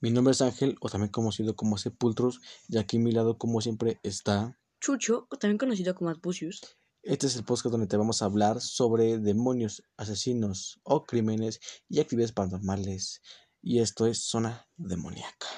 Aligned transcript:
Mi 0.00 0.12
nombre 0.12 0.30
es 0.30 0.40
Ángel, 0.42 0.76
o 0.80 0.88
también 0.88 1.10
conocido 1.10 1.56
como 1.56 1.76
Sepultros, 1.76 2.40
y 2.68 2.78
aquí 2.78 2.98
a 2.98 3.00
mi 3.00 3.10
lado, 3.10 3.36
como 3.36 3.60
siempre, 3.60 3.98
está. 4.04 4.56
Chucho, 4.80 5.26
o 5.28 5.36
también 5.38 5.58
conocido 5.58 5.96
como 5.96 6.08
Adpusius. 6.10 6.78
Este 7.02 7.26
es 7.26 7.34
el 7.34 7.44
podcast 7.44 7.72
donde 7.72 7.88
te 7.88 7.96
vamos 7.96 8.22
a 8.22 8.26
hablar 8.26 8.60
sobre 8.60 9.18
demonios, 9.18 9.82
asesinos 9.96 10.78
o 10.84 11.04
crímenes 11.04 11.58
y 11.88 11.98
actividades 11.98 12.30
paranormales. 12.30 13.22
Y 13.60 13.80
esto 13.80 14.06
es 14.06 14.22
Zona 14.22 14.68
Demoníaca. 14.76 15.48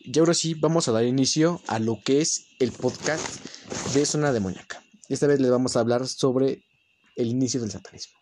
Y 0.00 0.18
ahora 0.18 0.34
sí, 0.34 0.52
vamos 0.52 0.88
a 0.88 0.92
dar 0.92 1.04
inicio 1.04 1.62
a 1.66 1.78
lo 1.78 2.00
que 2.04 2.20
es 2.20 2.44
el 2.58 2.72
podcast 2.72 3.42
de 3.94 4.04
Zona 4.04 4.34
Demoníaca. 4.34 4.82
Esta 5.08 5.26
vez 5.26 5.40
les 5.40 5.50
vamos 5.50 5.76
a 5.76 5.80
hablar 5.80 6.06
sobre 6.08 6.62
el 7.16 7.28
inicio 7.28 7.62
del 7.62 7.70
satanismo. 7.70 8.18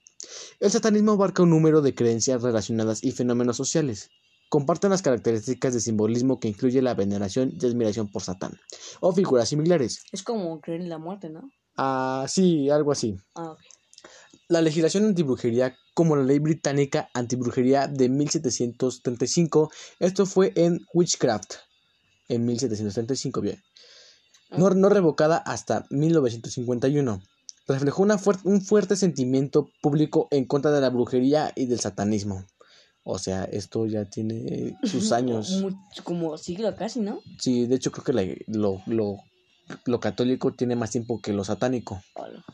El 0.60 0.70
satanismo 0.70 1.12
abarca 1.12 1.42
un 1.42 1.50
número 1.50 1.82
de 1.82 1.92
creencias 1.92 2.42
relacionadas 2.42 3.02
y 3.02 3.10
fenómenos 3.10 3.56
sociales. 3.56 4.10
Comparten 4.52 4.90
las 4.90 5.00
características 5.00 5.72
de 5.72 5.80
simbolismo 5.80 6.38
que 6.38 6.46
incluye 6.46 6.82
la 6.82 6.92
veneración 6.92 7.54
y 7.58 7.64
admiración 7.64 8.08
por 8.12 8.20
Satán, 8.20 8.52
o 9.00 9.14
figuras 9.14 9.48
similares. 9.48 10.02
Es 10.12 10.22
como 10.22 10.60
creer 10.60 10.82
en 10.82 10.90
la 10.90 10.98
muerte, 10.98 11.30
¿no? 11.30 11.50
Ah, 11.78 12.26
sí, 12.28 12.68
algo 12.68 12.92
así. 12.92 13.16
Ah, 13.34 13.52
ok. 13.52 13.60
La 14.48 14.60
legislación 14.60 15.06
antibrujería, 15.06 15.74
como 15.94 16.16
la 16.16 16.24
ley 16.24 16.38
británica 16.38 17.08
antibrujería 17.14 17.88
de 17.88 18.10
1735, 18.10 19.70
esto 20.00 20.26
fue 20.26 20.52
en 20.54 20.80
Witchcraft, 20.92 21.54
en 22.28 22.44
1735, 22.44 23.40
bien. 23.40 23.58
No, 24.50 24.68
no 24.68 24.90
revocada 24.90 25.38
hasta 25.38 25.86
1951. 25.88 27.22
Reflejó 27.66 28.02
una 28.02 28.18
fuer- 28.18 28.40
un 28.44 28.60
fuerte 28.60 28.96
sentimiento 28.96 29.70
público 29.80 30.28
en 30.30 30.44
contra 30.44 30.72
de 30.72 30.82
la 30.82 30.90
brujería 30.90 31.52
y 31.56 31.64
del 31.64 31.80
satanismo. 31.80 32.44
O 33.04 33.18
sea, 33.18 33.44
esto 33.44 33.86
ya 33.86 34.04
tiene 34.04 34.76
sus 34.84 35.10
años. 35.12 35.62
Como 36.04 36.38
siglo 36.38 36.74
casi, 36.76 37.00
¿no? 37.00 37.20
Sí, 37.38 37.66
de 37.66 37.74
hecho 37.76 37.90
creo 37.90 38.04
que 38.04 38.12
la- 38.12 38.36
lo, 38.46 38.80
lo, 38.86 39.16
lo 39.86 40.00
católico 40.00 40.52
tiene 40.52 40.76
más 40.76 40.90
tiempo 40.90 41.20
que 41.20 41.32
lo 41.32 41.44
satánico. 41.44 42.00
Hola. 42.14 42.44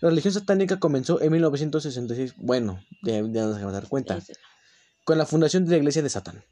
La 0.00 0.08
religión 0.10 0.32
satánica 0.34 0.78
comenzó 0.78 1.20
en 1.20 1.32
1966. 1.32 2.34
Bueno, 2.38 2.82
ya, 3.02 3.14
ya 3.14 3.20
nos 3.22 3.54
vamos 3.56 3.64
a 3.68 3.72
dar 3.72 3.88
cuenta. 3.88 4.18
Con 5.04 5.18
la 5.18 5.26
fundación 5.26 5.64
de 5.64 5.72
la 5.72 5.76
Iglesia 5.78 6.02
de 6.02 6.08
Satán. 6.10 6.44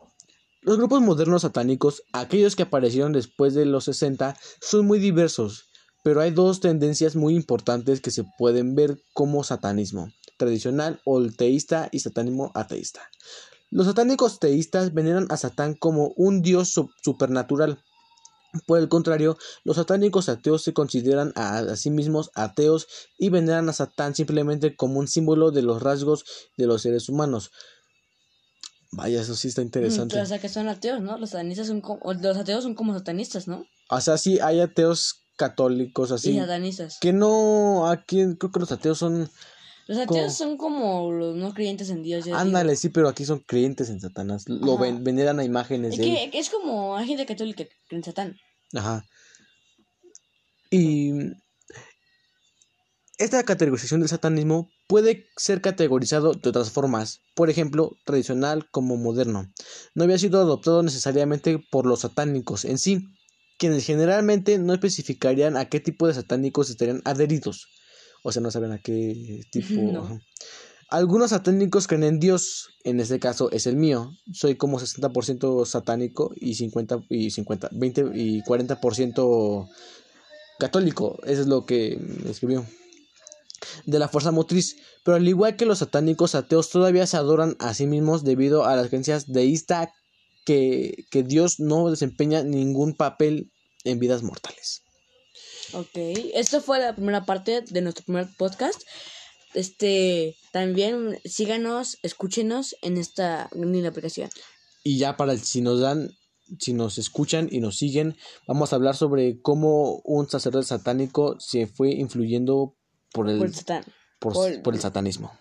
Los 0.62 0.76
grupos 0.76 1.00
modernos 1.00 1.42
satánicos, 1.42 2.02
aquellos 2.12 2.56
que 2.56 2.64
aparecieron 2.64 3.12
después 3.12 3.54
de 3.54 3.64
los 3.64 3.84
60, 3.84 4.36
son 4.60 4.86
muy 4.86 4.98
diversos, 4.98 5.70
pero 6.02 6.20
hay 6.20 6.30
dos 6.30 6.60
tendencias 6.60 7.14
muy 7.16 7.34
importantes 7.36 8.00
que 8.00 8.10
se 8.10 8.24
pueden 8.36 8.74
ver 8.74 9.00
como 9.14 9.44
satanismo 9.44 10.10
tradicional 10.38 11.02
o 11.04 11.18
el 11.18 11.36
teísta 11.36 11.88
y 11.92 12.00
satanismo 12.00 12.50
ateísta. 12.54 13.02
Los 13.70 13.86
satánicos 13.86 14.40
teístas 14.40 14.94
veneran 14.94 15.26
a 15.28 15.36
Satán 15.36 15.74
como 15.74 16.14
un 16.16 16.40
dios 16.40 16.70
su- 16.70 16.90
supernatural. 17.02 17.82
Por 18.66 18.78
el 18.78 18.88
contrario, 18.88 19.36
los 19.64 19.76
satánicos 19.76 20.30
ateos 20.30 20.62
se 20.62 20.72
consideran 20.72 21.32
a, 21.36 21.58
a 21.58 21.76
sí 21.76 21.90
mismos 21.90 22.30
ateos 22.34 22.86
y 23.18 23.28
veneran 23.28 23.68
a 23.68 23.74
Satán 23.74 24.14
simplemente 24.14 24.74
como 24.74 24.98
un 25.00 25.06
símbolo 25.06 25.50
de 25.50 25.60
los 25.60 25.82
rasgos 25.82 26.24
de 26.56 26.66
los 26.66 26.80
seres 26.80 27.10
humanos. 27.10 27.50
Vaya, 28.90 29.20
eso 29.20 29.34
sí 29.36 29.48
está 29.48 29.60
interesante. 29.60 30.16
Mm, 30.18 30.22
O 30.22 30.26
sea, 30.26 30.38
que 30.38 30.48
son 30.48 30.66
ateos, 30.68 31.02
¿no? 31.02 31.18
Los 31.18 31.30
satanistas 31.30 31.66
son 31.66 31.82
como... 31.82 32.00
Los 32.14 32.38
ateos 32.38 32.62
son 32.62 32.74
como 32.74 32.94
satanistas, 32.94 33.46
¿no? 33.48 33.66
O 33.90 34.00
sea, 34.00 34.16
sí 34.16 34.38
hay 34.40 34.60
ateos 34.60 35.16
católicos 35.36 36.10
Y 36.10 36.14
así. 36.14 36.38
satanistas. 36.38 36.96
Que 37.00 37.12
no, 37.12 37.86
aquí 37.90 38.24
creo 38.38 38.50
que 38.50 38.60
los 38.60 38.72
ateos 38.72 38.96
son... 38.96 39.30
Los 39.88 39.96
ateos 39.96 40.34
son 40.34 40.58
como 40.58 41.10
los 41.10 41.34
no 41.34 41.54
creyentes 41.54 41.88
en 41.88 42.02
Dios. 42.02 42.26
digo. 42.26 42.36
Ándale, 42.36 42.76
sí, 42.76 42.90
pero 42.90 43.08
aquí 43.08 43.24
son 43.24 43.38
creyentes 43.40 43.88
en 43.88 44.00
Satanás. 44.00 44.44
Lo 44.46 44.76
ven, 44.76 45.02
veneran 45.02 45.40
a 45.40 45.44
imágenes 45.44 45.92
Es 45.94 45.98
de 45.98 46.24
él. 46.24 46.30
que 46.30 46.38
es 46.38 46.50
como 46.50 46.94
hay 46.94 47.06
gente 47.06 47.24
católica 47.24 47.64
que 47.64 47.70
cree 47.88 47.98
en 47.98 48.04
Satán. 48.04 48.36
Ajá. 48.74 49.06
Y 50.70 51.12
esta 53.16 53.42
categorización 53.44 54.00
del 54.00 54.10
satanismo 54.10 54.68
puede 54.88 55.24
ser 55.38 55.62
categorizado 55.62 56.34
de 56.34 56.50
otras 56.50 56.70
formas, 56.70 57.20
por 57.34 57.48
ejemplo, 57.48 57.96
tradicional 58.04 58.68
como 58.70 58.98
moderno. 58.98 59.46
No 59.94 60.04
había 60.04 60.18
sido 60.18 60.38
adoptado 60.38 60.82
necesariamente 60.82 61.58
por 61.70 61.86
los 61.86 62.00
satánicos 62.00 62.66
en 62.66 62.76
sí, 62.76 63.06
quienes 63.58 63.86
generalmente 63.86 64.58
no 64.58 64.74
especificarían 64.74 65.56
a 65.56 65.64
qué 65.64 65.80
tipo 65.80 66.06
de 66.06 66.12
satánicos 66.12 66.68
estarían 66.68 67.00
adheridos. 67.06 67.66
O 68.28 68.32
sea, 68.32 68.42
no 68.42 68.50
saben 68.50 68.72
a 68.72 68.78
qué 68.78 69.40
tipo. 69.50 69.80
No. 69.80 70.20
Algunos 70.90 71.30
satánicos 71.30 71.86
creen 71.86 72.04
en 72.04 72.20
Dios, 72.20 72.68
en 72.84 73.00
este 73.00 73.18
caso 73.18 73.50
es 73.50 73.66
el 73.66 73.76
mío. 73.76 74.12
Soy 74.32 74.56
como 74.56 74.78
60% 74.78 75.64
satánico 75.64 76.32
y 76.36 76.54
50 76.54 77.04
y 77.08 77.30
50, 77.30 77.70
20 77.72 78.00
y 78.14 78.42
40% 78.42 79.68
católico, 80.58 81.18
eso 81.24 81.40
es 81.40 81.46
lo 81.46 81.64
que 81.64 81.98
escribió. 82.26 82.66
De 83.86 83.98
la 83.98 84.08
fuerza 84.08 84.30
motriz, 84.30 84.76
pero 85.04 85.16
al 85.16 85.26
igual 85.26 85.56
que 85.56 85.64
los 85.64 85.78
satánicos 85.78 86.34
ateos 86.34 86.68
todavía 86.68 87.06
se 87.06 87.16
adoran 87.16 87.56
a 87.60 87.72
sí 87.72 87.86
mismos 87.86 88.24
debido 88.24 88.66
a 88.66 88.76
las 88.76 88.88
creencias 88.88 89.26
deísta 89.26 89.90
que, 90.44 91.06
que 91.10 91.22
Dios 91.22 91.60
no 91.60 91.90
desempeña 91.90 92.42
ningún 92.42 92.94
papel 92.94 93.52
en 93.84 93.98
vidas 93.98 94.22
mortales. 94.22 94.82
Ok. 95.72 95.90
Esto 96.34 96.60
fue 96.60 96.78
la 96.80 96.94
primera 96.94 97.24
parte 97.24 97.62
de 97.62 97.80
nuestro 97.80 98.04
primer 98.04 98.28
podcast. 98.36 98.82
Este, 99.54 100.36
también 100.52 101.18
síganos, 101.24 101.98
escúchenos 102.02 102.76
en 102.82 102.96
esta 102.98 103.48
linda 103.54 103.88
aplicación. 103.88 104.30
Y 104.84 104.98
ya 104.98 105.16
para 105.16 105.32
el- 105.32 105.40
si 105.40 105.60
nos 105.62 105.80
dan, 105.80 106.10
si 106.58 106.72
nos 106.72 106.98
escuchan 106.98 107.48
y 107.50 107.60
nos 107.60 107.76
siguen, 107.78 108.16
vamos 108.46 108.72
a 108.72 108.76
hablar 108.76 108.94
sobre 108.96 109.40
cómo 109.40 110.00
un 110.04 110.28
sacerdote 110.28 110.66
satánico 110.66 111.36
se 111.40 111.66
fue 111.66 111.90
influyendo 111.92 112.76
por 113.12 113.28
el, 113.28 113.38
Por 113.38 113.52
Satán. 113.54 113.84
por, 114.18 114.32
por- 114.34 114.62
por 114.62 114.74
el 114.74 114.80
satanismo. 114.80 115.32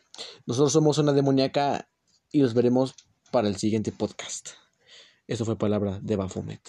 Nosotros 0.45 0.71
somos 0.73 0.97
una 0.97 1.13
demoníaca 1.13 1.89
y 2.31 2.39
los 2.41 2.53
veremos 2.53 2.95
para 3.31 3.47
el 3.49 3.57
siguiente 3.57 3.91
podcast. 3.91 4.49
Eso 5.27 5.43
fue 5.45 5.57
palabra 5.57 5.99
de 6.01 6.15
Baphomet. 6.15 6.61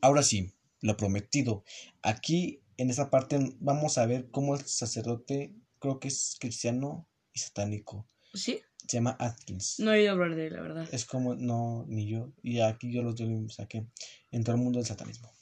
Ahora 0.00 0.22
sí, 0.22 0.53
lo 0.84 0.96
prometido. 0.96 1.64
Aquí 2.02 2.60
en 2.76 2.90
esta 2.90 3.10
parte 3.10 3.38
vamos 3.58 3.96
a 3.96 4.06
ver 4.06 4.30
cómo 4.30 4.54
el 4.54 4.64
sacerdote, 4.66 5.54
creo 5.78 5.98
que 5.98 6.08
es 6.08 6.36
cristiano 6.38 7.08
y 7.32 7.40
satánico, 7.40 8.06
¿Sí? 8.34 8.60
se 8.86 8.98
llama 8.98 9.16
Atkins. 9.18 9.80
No 9.80 9.92
he 9.92 10.00
oído 10.00 10.12
hablar 10.12 10.34
de 10.36 10.46
él, 10.48 10.52
la 10.52 10.60
verdad. 10.60 10.88
Es 10.92 11.06
como, 11.06 11.34
no, 11.34 11.86
ni 11.88 12.06
yo. 12.06 12.34
Y 12.42 12.60
aquí 12.60 12.92
yo 12.92 13.02
los 13.02 13.14
yo 13.14 13.26
saqué. 13.48 13.86
En 14.30 14.44
todo 14.44 14.56
el 14.56 14.62
mundo 14.62 14.78
del 14.78 14.86
satanismo. 14.86 15.32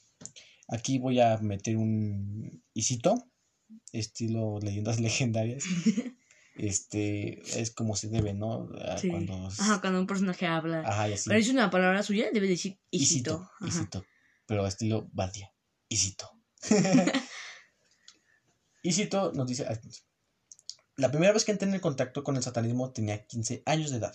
Aquí 0.69 0.99
voy 0.99 1.19
a 1.21 1.37
meter 1.39 1.77
un 1.77 2.63
isito, 2.73 3.29
estilo 3.93 4.61
leyendas 4.61 5.01
legendarias. 5.01 5.65
Este, 6.55 7.41
es 7.59 7.71
como 7.71 7.97
se 7.97 8.11
debe, 8.11 8.35
¿no? 8.35 8.69
Sí. 9.01 9.09
Cuando... 9.09 9.47
Ajá, 9.47 9.81
cuando 9.81 10.01
un 10.01 10.07
personaje 10.07 10.45
habla. 10.45 10.83
Ajá, 10.85 11.09
y 11.09 11.15
así. 11.15 11.31
Pero 11.31 11.41
es 11.41 11.49
una 11.49 11.71
palabra 11.71 12.03
suya, 12.03 12.27
debe 12.31 12.47
decir 12.47 12.79
Isito. 12.91 13.51
Isito. 13.67 14.05
Pero 14.53 14.67
estilo 14.67 15.09
Badia. 15.15 15.51
Isito. 15.89 16.31
Isito 18.83 19.33
nos 19.35 19.49
dice. 19.49 19.67
La 20.97 21.11
primera 21.11 21.33
vez 21.33 21.47
que 21.47 21.53
entré 21.53 21.71
en 21.71 21.81
contacto 21.81 22.23
con 22.23 22.37
el 22.37 22.43
satanismo 22.43 22.93
tenía 22.93 23.27
15 23.27 23.63
años 23.65 23.91
de 23.91 23.97
edad. 23.97 24.15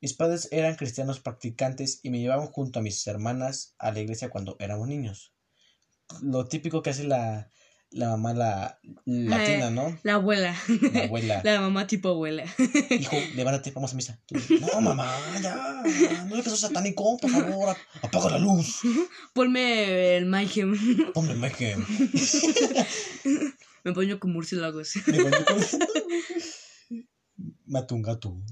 Mis 0.00 0.14
padres 0.14 0.48
eran 0.52 0.76
cristianos 0.76 1.20
practicantes 1.20 2.00
y 2.02 2.08
me 2.08 2.18
llevaban 2.18 2.46
junto 2.46 2.78
a 2.78 2.82
mis 2.82 3.06
hermanas 3.06 3.74
a 3.78 3.92
la 3.92 4.00
iglesia 4.00 4.30
cuando 4.30 4.56
éramos 4.58 4.88
niños. 4.88 5.34
Lo 6.22 6.46
típico 6.46 6.80
que 6.80 6.88
hace 6.88 7.04
la, 7.04 7.50
la 7.90 8.10
mamá 8.10 8.34
la, 8.34 8.80
latina, 9.06 9.70
¿no? 9.70 9.98
La 10.02 10.14
abuela. 10.14 10.54
La 10.92 11.04
abuela. 11.04 11.40
La 11.44 11.60
mamá 11.60 11.86
tipo 11.86 12.10
abuela. 12.10 12.44
Hijo, 12.90 13.16
levántate, 13.34 13.70
vamos 13.70 13.92
a 13.92 13.96
misa. 13.96 14.20
No, 14.60 14.80
mamá, 14.80 15.10
ya. 15.42 15.82
No 16.28 16.36
es 16.36 16.44
que 16.44 16.50
sos 16.50 16.60
satánico, 16.60 17.16
por 17.18 17.30
favor. 17.30 17.76
Apaga 18.02 18.30
la 18.30 18.38
luz. 18.38 18.80
Ponme 19.34 20.16
el 20.16 20.26
Mayhem. 20.26 21.12
Ponme 21.14 21.34
Mayhem. 21.34 21.84
Me 23.84 23.92
pongo 23.92 24.20
con 24.20 24.32
murciélagos. 24.32 24.96
Me 25.06 25.22
volví 25.22 25.44
con- 25.44 25.88
Mato 27.66 27.94
un 27.94 28.02
gato. 28.02 28.42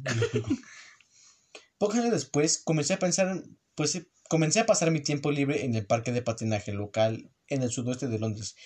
Pocos 1.79 1.97
años 1.97 2.13
después 2.13 2.63
comencé 2.65 2.95
a 2.95 2.99
pensar, 2.99 3.43
pues 3.75 3.95
eh, 3.97 4.09
comencé 4.29 4.61
a 4.61 4.67
pasar 4.67 4.91
mi 4.91 5.01
tiempo 5.01 5.31
libre 5.31 5.65
en 5.65 5.75
el 5.75 5.87
parque 5.87 6.13
de 6.13 6.23
patinaje 6.23 6.73
local 6.73 7.31
en 7.49 7.63
el 7.63 7.71
sudoeste 7.71 8.09
de 8.09 8.19
Londres. 8.19 8.57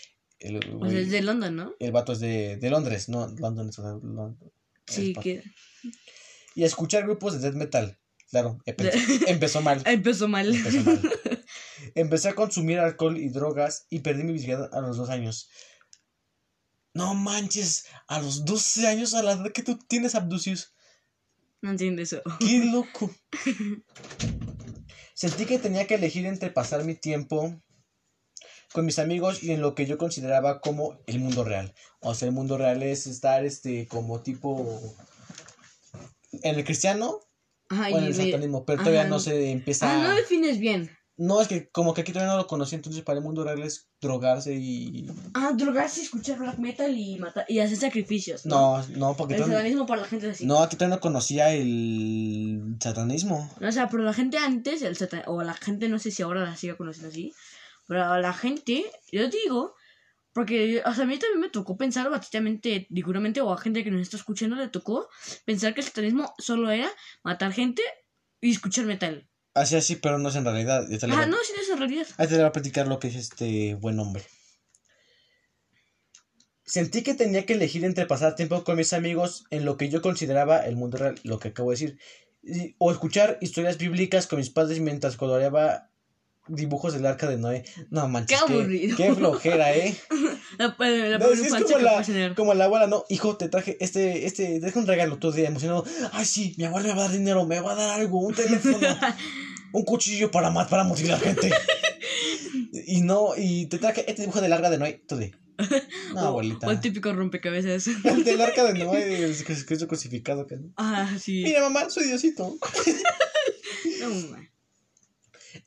El, 0.40 0.56
O 0.56 0.60
sea, 0.60 0.72
güey- 0.72 0.96
es 0.96 1.10
de 1.10 1.22
London, 1.22 1.54
¿no? 1.56 1.74
el 1.78 1.92
vato 1.92 2.12
es 2.12 2.20
de, 2.20 2.56
de 2.56 2.70
Londres, 2.70 3.08
no, 3.08 3.28
London 3.28 3.68
es 3.68 3.76
de 3.76 3.82
London. 3.82 4.38
Sí, 4.86 5.12
Es 5.16 5.22
que 5.22 5.42
Y 6.54 6.64
escuchar 6.64 7.04
grupos 7.04 7.34
de 7.34 7.38
death 7.40 7.54
metal. 7.54 7.98
Claro, 8.30 8.58
empe- 8.66 8.90
empezó 9.28 9.60
mal. 9.60 9.82
empezó 9.86 10.28
mal. 10.28 10.54
Empezó 10.54 10.80
mal. 10.84 11.00
Empecé 11.94 12.28
a 12.28 12.34
consumir 12.34 12.78
alcohol 12.78 13.16
y 13.18 13.28
drogas 13.28 13.86
y 13.90 14.00
perdí 14.00 14.22
mi 14.24 14.32
virginidad 14.32 14.72
a 14.74 14.80
los 14.80 14.96
dos 14.96 15.10
años. 15.10 15.48
No 16.94 17.14
manches, 17.14 17.86
a 18.08 18.20
los 18.20 18.44
12 18.44 18.86
años, 18.88 19.14
a 19.14 19.22
la 19.22 19.32
edad 19.32 19.52
que 19.52 19.62
tú 19.62 19.78
tienes, 19.78 20.14
Abducius. 20.14 20.72
No 21.62 21.70
entiendo 21.70 22.02
eso. 22.02 22.20
¡Qué 22.40 22.64
loco! 22.64 23.10
Sentí 25.14 25.44
que 25.44 25.58
tenía 25.58 25.86
que 25.86 25.94
elegir 25.96 26.26
entre 26.26 26.50
pasar 26.50 26.84
mi 26.84 26.94
tiempo 26.94 27.60
con 28.72 28.86
mis 28.86 28.98
amigos 28.98 29.42
y 29.42 29.52
en 29.52 29.60
lo 29.60 29.74
que 29.74 29.86
yo 29.86 29.98
consideraba 29.98 30.60
como 30.60 30.98
el 31.06 31.18
mundo 31.20 31.44
real. 31.44 31.74
O 32.00 32.14
sea, 32.14 32.28
el 32.28 32.34
mundo 32.34 32.56
real 32.58 32.82
es 32.82 33.06
estar 33.06 33.44
este 33.44 33.86
como 33.88 34.20
tipo 34.20 34.80
en 36.42 36.54
el 36.56 36.64
cristiano 36.64 37.20
Ajá, 37.68 37.88
o 37.92 37.98
en 37.98 38.04
y 38.04 38.06
el 38.08 38.14
satanismo, 38.14 38.64
pero 38.64 38.78
todavía 38.78 39.02
ajá. 39.02 39.10
no 39.10 39.18
se 39.20 39.50
empieza 39.50 39.90
Ah, 39.90 40.08
no 40.08 40.14
defines 40.14 40.58
bien. 40.58 40.90
No, 41.16 41.42
es 41.42 41.48
que 41.48 41.68
como 41.68 41.92
que 41.92 42.00
aquí 42.00 42.12
todavía 42.12 42.32
no 42.32 42.38
lo 42.38 42.46
conocí, 42.46 42.74
entonces 42.74 43.02
para 43.02 43.18
el 43.18 43.24
mundo 43.24 43.44
real 43.44 43.60
es 43.62 43.90
drogarse 44.00 44.54
y 44.54 45.06
Ah, 45.34 45.52
drogarse, 45.54 46.00
escuchar 46.00 46.38
black 46.38 46.58
metal 46.58 46.96
y 46.96 47.18
matar 47.18 47.44
y 47.46 47.58
hacer 47.58 47.76
sacrificios. 47.76 48.46
no, 48.46 48.82
no, 48.96 49.14
porque 49.16 49.34
El 49.34 49.44
satanismo 49.44 49.84
para 49.84 50.00
la 50.02 50.08
gente 50.08 50.30
así. 50.30 50.46
no, 50.46 50.60
aquí 50.62 50.76
todavía 50.76 50.96
no 50.96 51.00
conocía 51.02 51.52
el 51.52 52.76
satanismo. 52.80 53.50
O 53.60 53.70
sea, 53.70 53.88
pero 53.90 54.02
la 54.02 54.14
gente 54.14 54.38
antes, 54.38 54.80
el 54.80 54.96
satan- 54.96 55.24
o 55.26 55.42
la 55.42 55.52
gente, 55.54 55.88
no 55.90 55.98
sé 55.98 56.10
si 56.10 56.22
ahora 56.22 56.42
la 56.44 56.56
siga 56.56 56.76
conociendo 56.78 57.10
así, 57.10 57.34
pero 57.90 58.18
la 58.20 58.32
gente, 58.32 58.84
yo 59.10 59.28
digo, 59.28 59.74
porque 60.32 60.80
o 60.86 60.94
sea, 60.94 61.02
a 61.02 61.06
mí 61.08 61.18
también 61.18 61.40
me 61.40 61.48
tocó 61.50 61.76
pensar 61.76 62.08
batidamente, 62.08 62.86
diguramente, 62.88 63.40
o 63.40 63.52
a 63.52 63.58
gente 63.58 63.82
que 63.82 63.90
nos 63.90 64.02
está 64.02 64.16
escuchando 64.16 64.54
le 64.54 64.68
tocó 64.68 65.08
pensar 65.44 65.74
que 65.74 65.80
el 65.80 65.86
satanismo 65.88 66.32
solo 66.38 66.70
era 66.70 66.88
matar 67.24 67.52
gente 67.52 67.82
y 68.40 68.52
escuchar 68.52 68.84
metal. 68.86 69.28
Así 69.54 69.74
así, 69.74 69.96
pero 69.96 70.18
no 70.18 70.28
es 70.28 70.36
en 70.36 70.44
realidad. 70.44 70.86
Ah, 70.88 71.22
a- 71.22 71.26
no, 71.26 71.36
sí, 71.42 71.52
no 71.56 71.62
es 71.62 71.68
en 71.68 71.78
realidad. 71.78 72.06
Ahí 72.16 72.28
te 72.28 72.36
voy 72.36 72.44
a 72.44 72.52
platicar 72.52 72.86
lo 72.86 73.00
que 73.00 73.08
es 73.08 73.16
este 73.16 73.74
buen 73.74 73.98
hombre. 73.98 74.22
Sentí 76.64 77.02
que 77.02 77.14
tenía 77.14 77.44
que 77.44 77.54
elegir 77.54 77.84
entre 77.84 78.06
pasar 78.06 78.36
tiempo 78.36 78.62
con 78.62 78.76
mis 78.76 78.92
amigos 78.92 79.42
en 79.50 79.64
lo 79.64 79.76
que 79.76 79.88
yo 79.88 80.00
consideraba 80.00 80.60
el 80.60 80.76
mundo 80.76 80.96
real, 80.98 81.16
lo 81.24 81.40
que 81.40 81.48
acabo 81.48 81.70
de 81.70 81.74
decir, 81.74 81.98
y- 82.44 82.76
o 82.78 82.92
escuchar 82.92 83.36
historias 83.40 83.78
bíblicas 83.78 84.28
con 84.28 84.38
mis 84.38 84.50
padres 84.50 84.78
mientras 84.78 85.16
coloreaba 85.16 85.89
dibujos 86.50 86.92
del 86.92 87.06
arca 87.06 87.28
de 87.28 87.38
Noé. 87.38 87.64
No 87.90 88.08
manches, 88.08 88.38
Qué 88.42 88.52
aburrido. 88.54 88.96
qué 88.96 89.14
flojera, 89.14 89.74
¿eh? 89.74 89.96
La, 90.58 90.74
la, 90.78 90.88
la 90.88 91.18
No, 91.18 91.28
sí, 91.34 91.42
es 91.46 91.54
como 91.54 91.78
la, 91.78 92.34
como 92.34 92.52
abuela, 92.52 92.86
no, 92.86 93.04
hijo, 93.08 93.36
te 93.36 93.48
traje 93.48 93.76
este, 93.80 94.26
este, 94.26 94.58
deja 94.60 94.78
un 94.80 94.86
regalo 94.86 95.18
todo 95.18 95.30
el 95.30 95.36
día 95.38 95.48
emocionado. 95.48 95.84
Ay, 96.12 96.24
sí, 96.24 96.54
mi 96.58 96.64
abuela 96.64 96.88
me 96.88 96.94
va 96.94 97.00
a 97.04 97.08
dar 97.08 97.12
dinero, 97.16 97.46
me 97.46 97.60
va 97.60 97.72
a 97.72 97.76
dar 97.76 98.00
algo, 98.00 98.18
un 98.18 98.34
teléfono, 98.34 98.78
un 99.72 99.84
cuchillo 99.84 100.30
para 100.30 100.50
para 100.68 100.84
mutilar 100.84 101.20
gente. 101.20 101.50
y 102.86 103.00
no, 103.02 103.30
y 103.36 103.66
te 103.66 103.78
traje 103.78 104.04
este 104.08 104.22
dibujo 104.22 104.40
del 104.40 104.52
arca 104.52 104.70
de 104.70 104.78
Noé, 104.78 105.02
tú 105.06 105.16
de. 105.16 105.32
No, 106.14 106.22
O- 106.22 106.26
abuelita. 106.28 106.66
O 106.66 106.70
el 106.70 106.80
típico 106.80 107.12
rompecabezas. 107.12 107.86
El 107.86 108.24
del 108.24 108.40
arca 108.40 108.64
de 108.64 108.74
Noé, 108.84 109.24
el 109.24 109.30
es 109.30 109.44
crucificado. 109.86 110.46
que- 110.46 110.58
ah, 110.76 111.08
sí. 111.20 111.42
Mira, 111.44 111.60
mamá, 111.60 111.88
soy 111.90 112.06
Diosito. 112.06 112.56
No, 114.00 114.08
ma. 114.30 114.38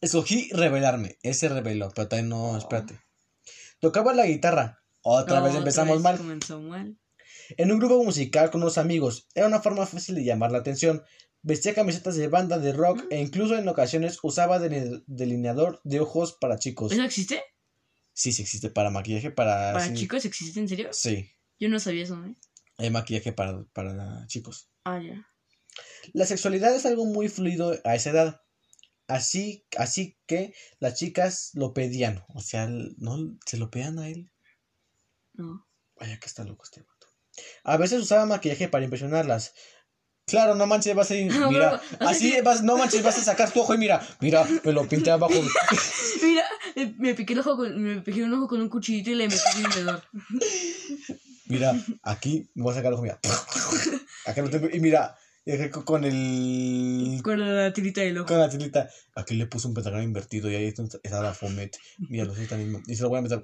Escogí 0.01 0.50
revelarme, 0.53 1.18
ese 1.24 1.50
reveló, 1.50 1.91
pero 1.95 2.07
todavía 2.07 2.30
no, 2.30 2.57
espérate. 2.57 3.00
Tocaba 3.80 4.13
la 4.13 4.25
guitarra. 4.25 4.81
Otra 5.01 5.39
No, 5.39 5.45
vez 5.45 5.56
empezamos 5.56 5.95
vez 5.95 6.03
mal. 6.03 6.18
Comenzó 6.18 6.62
mal. 6.62 6.97
En 7.57 7.71
un 7.71 7.80
grupo 7.80 8.01
musical 8.03 8.50
con 8.51 8.62
unos 8.62 8.77
amigos. 8.77 9.27
Era 9.35 9.47
una 9.47 9.62
forma 9.62 9.85
fácil 9.85 10.15
de 10.15 10.24
llamar 10.24 10.51
la 10.51 10.59
atención. 10.59 11.03
Vestía 11.41 11.74
camisetas 11.74 12.15
de 12.15 12.30
banda 12.30 12.57
de 12.57 12.71
rock 12.71 13.03
e 13.09 13.19
incluso 13.19 13.57
en 13.57 13.68
ocasiones 13.68 14.18
usaba 14.24 14.59
deline- 14.59 15.03
delineador 15.07 15.81
de 15.83 16.00
ojos 16.00 16.38
para 16.39 16.57
chicos. 16.57 16.94
¿Eso 16.94 17.03
existe? 17.03 17.44
Sí, 18.13 18.31
sí 18.31 18.44
existe 18.44 18.69
para 18.69 18.91
maquillaje 18.91 19.29
para... 19.31 19.74
¿Para 19.74 19.88
sí. 19.88 19.94
chicos 19.95 20.24
existe 20.24 20.59
en 20.59 20.69
serio? 20.69 20.89
Sí, 20.94 21.29
Yo 21.59 21.68
no 21.68 21.79
sabía 21.79 22.03
eso, 22.03 22.24
¿eh? 22.24 22.36
hay 22.77 22.89
maquillaje 22.91 23.33
para, 23.33 23.65
para 23.74 24.25
chicos. 24.27 24.69
Ah, 24.86 25.01
ya. 25.01 25.27
La 26.13 26.25
sexualidad 26.25 26.74
es 26.75 26.86
algo 26.86 27.06
muy 27.06 27.27
fluido 27.27 27.75
a 27.83 27.95
esa 27.95 28.12
edad. 28.12 28.41
Así, 29.07 29.65
así 29.77 30.17
que 30.25 30.53
las 30.79 30.95
chicas 30.95 31.51
lo 31.53 31.73
pedían. 31.73 32.23
O 32.29 32.41
sea, 32.41 32.67
no 32.67 33.38
se 33.45 33.57
lo 33.57 33.69
pedían 33.69 34.00
a 34.00 34.07
él. 34.07 34.31
No. 35.33 35.67
Vaya 36.00 36.19
que 36.19 36.27
está 36.27 36.44
loco 36.44 36.63
este 36.63 36.81
vato. 36.81 37.07
A 37.63 37.77
veces 37.77 38.01
usaba 38.01 38.25
maquillaje 38.25 38.67
para 38.67 38.83
impresionarlas. 38.83 39.53
Claro, 40.25 40.55
no 40.55 40.65
manches, 40.65 40.95
vas 40.95 41.11
a 41.11 41.15
ir, 41.15 41.31
mira, 41.50 41.81
así 42.00 42.39
vas, 42.41 42.63
no 42.63 42.77
manches, 42.77 43.03
vas 43.03 43.17
a 43.17 43.23
sacar 43.23 43.51
tu 43.51 43.59
ojo 43.59 43.73
y 43.73 43.77
mira, 43.77 44.01
mira, 44.21 44.47
me 44.63 44.71
lo 44.71 44.88
pinté 44.88 45.11
abajo. 45.11 45.33
Mira, 46.23 46.45
eh, 46.75 46.95
me 46.97 47.13
piqué 47.13 47.33
el 47.33 47.39
ojo 47.39 47.57
con, 47.57 47.83
me 47.83 48.01
piqué 48.01 48.23
un 48.23 48.33
ojo 48.33 48.47
con 48.47 48.61
un 48.61 48.69
cuchillito 48.69 49.11
y 49.11 49.15
le 49.15 49.27
metí 49.27 49.41
un 49.57 49.65
encendedor. 49.65 50.03
Mira, 51.45 51.75
aquí 52.01 52.50
me 52.55 52.63
voy 52.63 52.71
a 52.71 52.75
sacar 52.75 52.91
el 52.91 52.94
ojo, 52.94 53.03
mira. 53.03 53.19
Acá 54.25 54.41
lo 54.41 54.50
tengo, 54.50 54.69
y 54.71 54.79
mira, 54.79 55.17
con 55.84 56.06
el, 56.06 57.19
Con 57.22 57.40
la 57.40 57.74
tirita 57.74 58.01
del 58.01 58.18
ojo. 58.18 58.28
con 58.28 58.40
la 58.40 58.50
tilita, 58.50 58.90
aquí 59.16 59.36
le 59.36 59.45
puse 59.45 59.68
un 59.68 59.74
pentagrama 59.74 60.04
invertido 60.04 60.50
y 60.50 60.56
ahí 60.56 60.66
está, 60.66 60.84
está 61.04 61.22
la 61.22 61.34
fomete. 61.34 61.80
Mira, 61.98 62.24
lo 62.24 62.34
está 62.34 62.56
mismo. 62.56 62.81
Y 62.88 62.95
se 62.95 63.04
lo 63.04 63.10
voy 63.10 63.19
a 63.19 63.22
meter. 63.24 63.42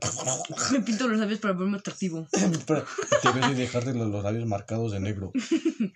Me 0.72 0.80
pinto 0.82 1.08
los 1.08 1.20
labios 1.20 1.40
para 1.40 1.54
verme 1.54 1.78
atractivo. 1.78 2.28
Te 2.32 3.32
ves 3.32 3.52
y 3.52 3.54
dejarte 3.54 3.94
los, 3.94 4.10
los 4.10 4.24
labios 4.24 4.46
marcados 4.46 4.94
de 4.94 5.00
negro. 5.02 5.32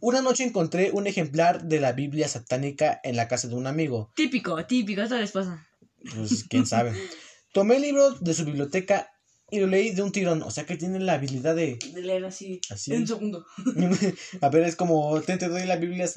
Una 0.00 0.22
noche 0.22 0.44
encontré 0.44 0.90
un 0.92 1.06
ejemplar 1.06 1.64
de 1.64 1.80
la 1.80 1.92
Biblia 1.92 2.28
satánica 2.28 3.00
en 3.02 3.16
la 3.16 3.28
casa 3.28 3.48
de 3.48 3.56
un 3.56 3.66
amigo. 3.66 4.12
Típico, 4.14 4.64
típico, 4.66 5.02
esto 5.02 5.18
les 5.18 5.32
pasa. 5.32 5.66
Pues 6.14 6.44
quién 6.48 6.66
sabe. 6.66 6.92
Tomé 7.52 7.76
el 7.76 7.82
libro 7.82 8.12
de 8.12 8.34
su 8.34 8.44
biblioteca 8.44 9.10
y 9.50 9.60
lo 9.60 9.66
leí 9.66 9.90
de 9.90 10.02
un 10.02 10.12
tirón. 10.12 10.42
O 10.42 10.50
sea 10.50 10.66
que 10.66 10.76
tiene 10.76 10.98
la 11.00 11.14
habilidad 11.14 11.54
de. 11.54 11.78
De 11.92 12.02
leer 12.02 12.24
así. 12.24 12.60
Así. 12.70 12.92
En 12.92 13.02
un 13.02 13.06
segundo. 13.06 13.46
A 14.40 14.48
ver, 14.48 14.64
es 14.64 14.76
como. 14.76 15.20
Te, 15.22 15.36
te 15.36 15.48
doy 15.48 15.64
la 15.64 15.76
Biblia, 15.76 16.08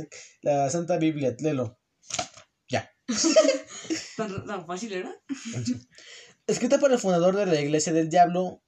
la 0.41 0.69
Santa 0.69 0.97
Biblia, 0.97 1.35
léelo. 1.39 1.79
Ya. 2.67 2.91
Tan, 4.17 4.45
tan 4.45 4.65
fácil 4.65 4.93
era. 4.93 5.15
Escrita 6.45 6.79
por 6.79 6.91
el 6.91 6.99
fundador 6.99 7.35
de 7.35 7.45
la 7.45 7.61
Iglesia 7.61 7.93
del 7.93 8.09
Diablo, 8.09 8.63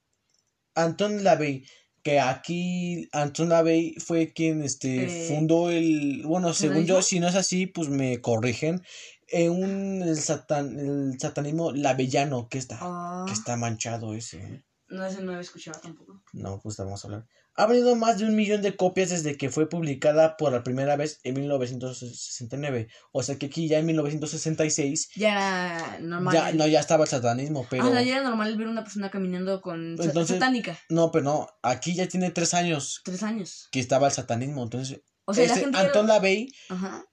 Anton 0.75 1.23
LaVey. 1.23 1.65
Que 2.03 2.19
aquí 2.19 3.09
Anton 3.11 3.49
LaVey 3.49 3.95
fue 3.99 4.33
quien 4.33 4.63
este 4.63 5.05
Eh, 5.05 5.27
fundó 5.27 5.69
el. 5.69 6.23
Bueno, 6.25 6.53
según 6.53 6.85
yo, 6.85 7.01
si 7.01 7.19
no 7.19 7.27
es 7.27 7.35
así, 7.35 7.67
pues 7.67 7.89
me 7.89 8.19
corrigen. 8.21 8.81
En 9.27 9.51
un 9.51 10.01
el, 10.01 10.17
satan, 10.17 10.77
el 10.79 11.19
satanismo 11.19 11.71
lavellano, 11.71 12.49
que 12.49 12.57
está, 12.57 12.79
Ah, 12.81 13.23
que 13.27 13.33
está 13.33 13.55
manchado 13.55 14.13
ese. 14.13 14.63
No, 14.91 15.05
ese 15.05 15.21
no 15.21 15.31
había 15.31 15.41
escuchado 15.41 15.79
tampoco. 15.81 16.21
No, 16.33 16.59
pues 16.61 16.77
vamos 16.77 17.03
a 17.03 17.07
hablar. 17.07 17.27
Ha 17.55 17.65
vendido 17.65 17.95
más 17.95 18.17
de 18.17 18.25
un 18.25 18.35
millón 18.35 18.61
de 18.61 18.75
copias 18.77 19.09
desde 19.09 19.35
que 19.37 19.49
fue 19.49 19.67
publicada 19.67 20.37
por 20.37 20.53
la 20.53 20.63
primera 20.63 20.95
vez 20.95 21.19
en 21.23 21.33
1969. 21.35 22.87
O 23.11 23.23
sea 23.23 23.37
que 23.37 23.47
aquí 23.47 23.67
ya 23.67 23.79
en 23.79 23.85
1966 23.87 25.09
Ya 25.15 25.31
era 25.31 25.99
normal. 25.99 26.33
ya 26.33 26.51
no 26.53 26.65
ya 26.67 26.79
estaba 26.79 27.03
el 27.03 27.09
satanismo, 27.09 27.67
pero 27.69 27.83
Ah, 27.83 27.87
o 27.89 27.91
sea, 27.91 28.01
ya 28.03 28.17
era 28.17 28.23
normal 28.29 28.55
ver 28.57 28.67
una 28.67 28.83
persona 28.83 29.09
caminando 29.11 29.61
con 29.61 29.97
Entonces- 29.99 30.37
satánica. 30.37 30.79
no, 30.89 31.11
pero 31.11 31.25
no, 31.25 31.47
aquí 31.61 31.93
ya 31.93 32.07
tiene 32.07 32.31
tres 32.31 32.53
años 32.53 33.01
Tres 33.03 33.21
años. 33.23 33.67
que 33.71 33.79
estaba 33.81 34.07
el 34.07 34.13
satanismo. 34.13 34.63
Entonces, 34.63 35.01
O 35.25 35.33
sea, 35.33 35.47
la 35.47 35.55
gente. 35.57 35.77
Anton 35.77 36.07
LaVey 36.07 36.47
Ajá. 36.69 37.03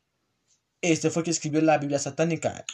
este 0.81 1.11
fue 1.11 1.21
el 1.21 1.25
que 1.25 1.31
escribió 1.33 1.61
la 1.63 1.79
Biblia 1.79 1.99
satánica. 1.99 2.65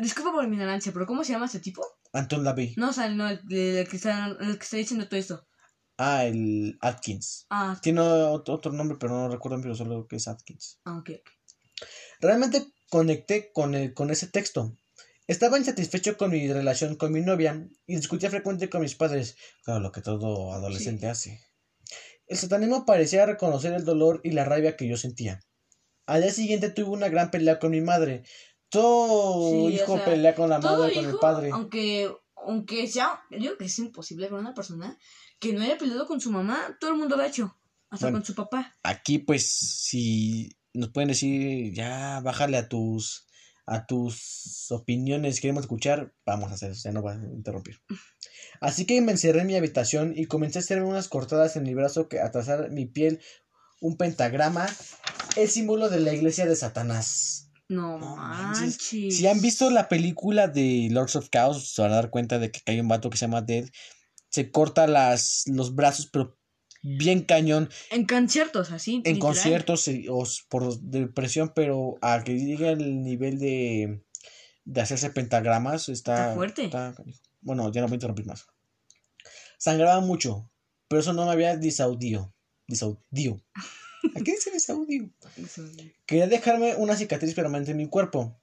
Disculpa 0.00 0.32
por 0.32 0.46
mi 0.46 0.56
ignorancia, 0.56 0.92
pero 0.92 1.06
¿cómo 1.06 1.24
se 1.24 1.32
llama 1.32 1.46
este 1.46 1.60
tipo? 1.60 1.84
Anton 2.12 2.44
LaVey. 2.44 2.74
No, 2.76 2.90
o 2.90 2.92
sea, 2.92 3.08
no, 3.08 3.28
el, 3.28 3.40
el 3.50 3.88
que, 3.88 3.96
está, 3.96 4.36
el 4.40 4.58
que 4.58 4.64
está 4.64 4.76
diciendo 4.76 5.08
todo 5.08 5.18
esto. 5.20 5.46
Ah, 5.96 6.24
el 6.24 6.76
Atkins. 6.80 7.46
Ah, 7.50 7.78
Tiene 7.80 8.00
otro, 8.00 8.54
otro 8.54 8.72
nombre, 8.72 8.96
pero 8.98 9.12
no 9.14 9.28
recuerdo, 9.28 9.60
pero 9.62 9.74
solo 9.74 10.06
que 10.08 10.16
es 10.16 10.28
Atkins. 10.28 10.80
ah, 10.84 10.98
ok. 10.98 11.10
ok. 11.10 11.30
Realmente 12.20 12.66
conecté 12.90 13.50
con, 13.52 13.74
el, 13.74 13.94
con 13.94 14.10
ese 14.10 14.28
texto. 14.28 14.76
Estaba 15.26 15.58
insatisfecho 15.58 16.16
con 16.16 16.30
mi 16.30 16.52
relación 16.52 16.96
con 16.96 17.12
mi 17.12 17.20
novia 17.20 17.66
y 17.86 17.96
discutía 17.96 18.30
frecuente 18.30 18.68
con 18.68 18.82
mis 18.82 18.94
padres. 18.94 19.36
Claro, 19.64 19.80
lo 19.80 19.90
que 19.92 20.02
todo 20.02 20.52
adolescente 20.52 21.08
hace. 21.08 21.40
El 22.26 22.36
satanismo 22.38 22.84
parecía 22.84 23.26
reconocer 23.26 23.72
el 23.72 23.84
dolor 23.84 24.20
y 24.22 24.30
la 24.30 24.44
rabia 24.44 24.76
que 24.76 24.88
yo 24.88 24.96
sentía. 24.96 25.40
Al 26.06 26.22
día 26.22 26.30
siguiente 26.30 26.70
tuve 26.70 26.90
una 26.90 27.08
gran 27.08 27.30
pelea 27.30 27.58
con 27.58 27.70
mi 27.70 27.80
madre. 27.80 28.24
Todo 28.80 29.50
Sí, 29.50 29.56
o 29.56 29.70
hijo 29.70 29.96
sea, 29.96 30.04
pelea 30.04 30.34
con 30.34 30.48
la 30.50 30.58
madre, 30.58 30.94
con 30.94 31.04
el 31.06 31.16
padre. 31.16 31.50
aunque, 31.52 32.10
aunque 32.36 32.86
sea, 32.88 33.22
yo 33.30 33.38
creo 33.38 33.58
que 33.58 33.64
es 33.64 33.78
imposible 33.78 34.28
con 34.28 34.40
una 34.40 34.54
persona 34.54 34.98
que 35.38 35.52
no 35.52 35.62
haya 35.62 35.78
peleado 35.78 36.06
con 36.06 36.20
su 36.20 36.30
mamá, 36.30 36.76
todo 36.80 36.90
el 36.90 36.96
mundo 36.98 37.16
lo 37.16 37.22
ha 37.22 37.26
hecho. 37.28 37.56
Hasta 37.90 38.06
Bueno. 38.06 38.18
con 38.18 38.26
su 38.26 38.34
papá. 38.34 38.74
Aquí, 38.82 39.18
pues, 39.18 39.48
si 39.48 40.50
nos 40.72 40.90
pueden 40.90 41.08
decir, 41.08 41.72
ya 41.72 42.20
bájale 42.20 42.56
a 42.56 42.68
tus 42.68 43.26
a 43.66 43.86
tus 43.86 44.66
opiniones, 44.70 45.40
queremos 45.40 45.62
escuchar, 45.62 46.12
vamos 46.26 46.50
a 46.50 46.54
hacer 46.54 46.72
eso, 46.72 46.82
ya 46.84 46.92
no 46.92 47.02
va 47.02 47.12
a 47.12 47.14
interrumpir. 47.14 47.80
Así 48.60 48.84
que 48.84 49.00
me 49.00 49.12
encerré 49.12 49.40
en 49.40 49.46
mi 49.46 49.56
habitación 49.56 50.12
y 50.14 50.26
comencé 50.26 50.58
a 50.58 50.60
hacerme 50.60 50.86
unas 50.86 51.08
cortadas 51.08 51.56
en 51.56 51.62
mi 51.62 51.72
brazo 51.72 52.08
que 52.08 52.20
atrasar 52.20 52.70
mi 52.70 52.84
piel 52.84 53.20
un 53.80 53.96
pentagrama, 53.96 54.66
el 55.36 55.48
símbolo 55.48 55.88
de 55.88 56.00
la 56.00 56.12
iglesia 56.12 56.44
de 56.46 56.56
Satanás. 56.56 57.50
No, 57.74 57.98
No 57.98 58.16
manches. 58.16 58.60
manches. 58.60 59.16
Si 59.16 59.26
han 59.26 59.40
visto 59.40 59.70
la 59.70 59.88
película 59.88 60.48
de 60.48 60.88
Lords 60.90 61.16
of 61.16 61.28
Chaos, 61.30 61.72
se 61.74 61.82
van 61.82 61.92
a 61.92 61.96
dar 61.96 62.10
cuenta 62.10 62.38
de 62.38 62.50
que 62.50 62.60
hay 62.66 62.80
un 62.80 62.88
vato 62.88 63.10
que 63.10 63.16
se 63.16 63.26
llama 63.26 63.42
Dead. 63.42 63.68
Se 64.30 64.50
corta 64.50 64.86
las, 64.86 65.44
los 65.46 65.74
brazos, 65.74 66.08
pero 66.12 66.36
bien 66.82 67.22
cañón. 67.22 67.68
En 67.90 68.04
conciertos, 68.06 68.70
así. 68.72 68.94
En 68.96 68.98
literal. 69.14 69.18
conciertos 69.20 69.88
eh, 69.88 70.06
o 70.10 70.24
por 70.48 70.78
depresión, 70.80 71.52
pero 71.54 71.96
a 72.02 72.22
que 72.24 72.38
llegue 72.38 72.68
al 72.70 73.02
nivel 73.02 73.38
de, 73.38 74.02
de 74.64 74.80
hacerse 74.80 75.10
pentagramas 75.10 75.88
está, 75.88 76.14
Está 76.24 76.34
fuerte. 76.34 76.64
está 76.64 76.94
bueno, 77.40 77.70
ya 77.72 77.80
no 77.80 77.86
voy 77.88 77.94
a 77.94 77.96
interrumpir 77.96 78.26
más. 78.26 78.46
Sangraba 79.58 80.00
mucho, 80.00 80.50
pero 80.88 81.00
eso 81.00 81.12
no 81.12 81.24
me 81.26 81.32
había 81.32 81.56
disaudido. 81.56 82.34
Disaudido. 82.66 83.40
¿A 84.14 84.20
qué 84.20 84.32
dice 84.32 84.50
disaudido? 84.50 85.08
Eso. 85.36 85.62
Quería 86.06 86.26
dejarme 86.26 86.74
una 86.76 86.96
cicatriz 86.96 87.34
permanente 87.34 87.70
en 87.72 87.76
mi 87.78 87.88
cuerpo. 87.88 88.40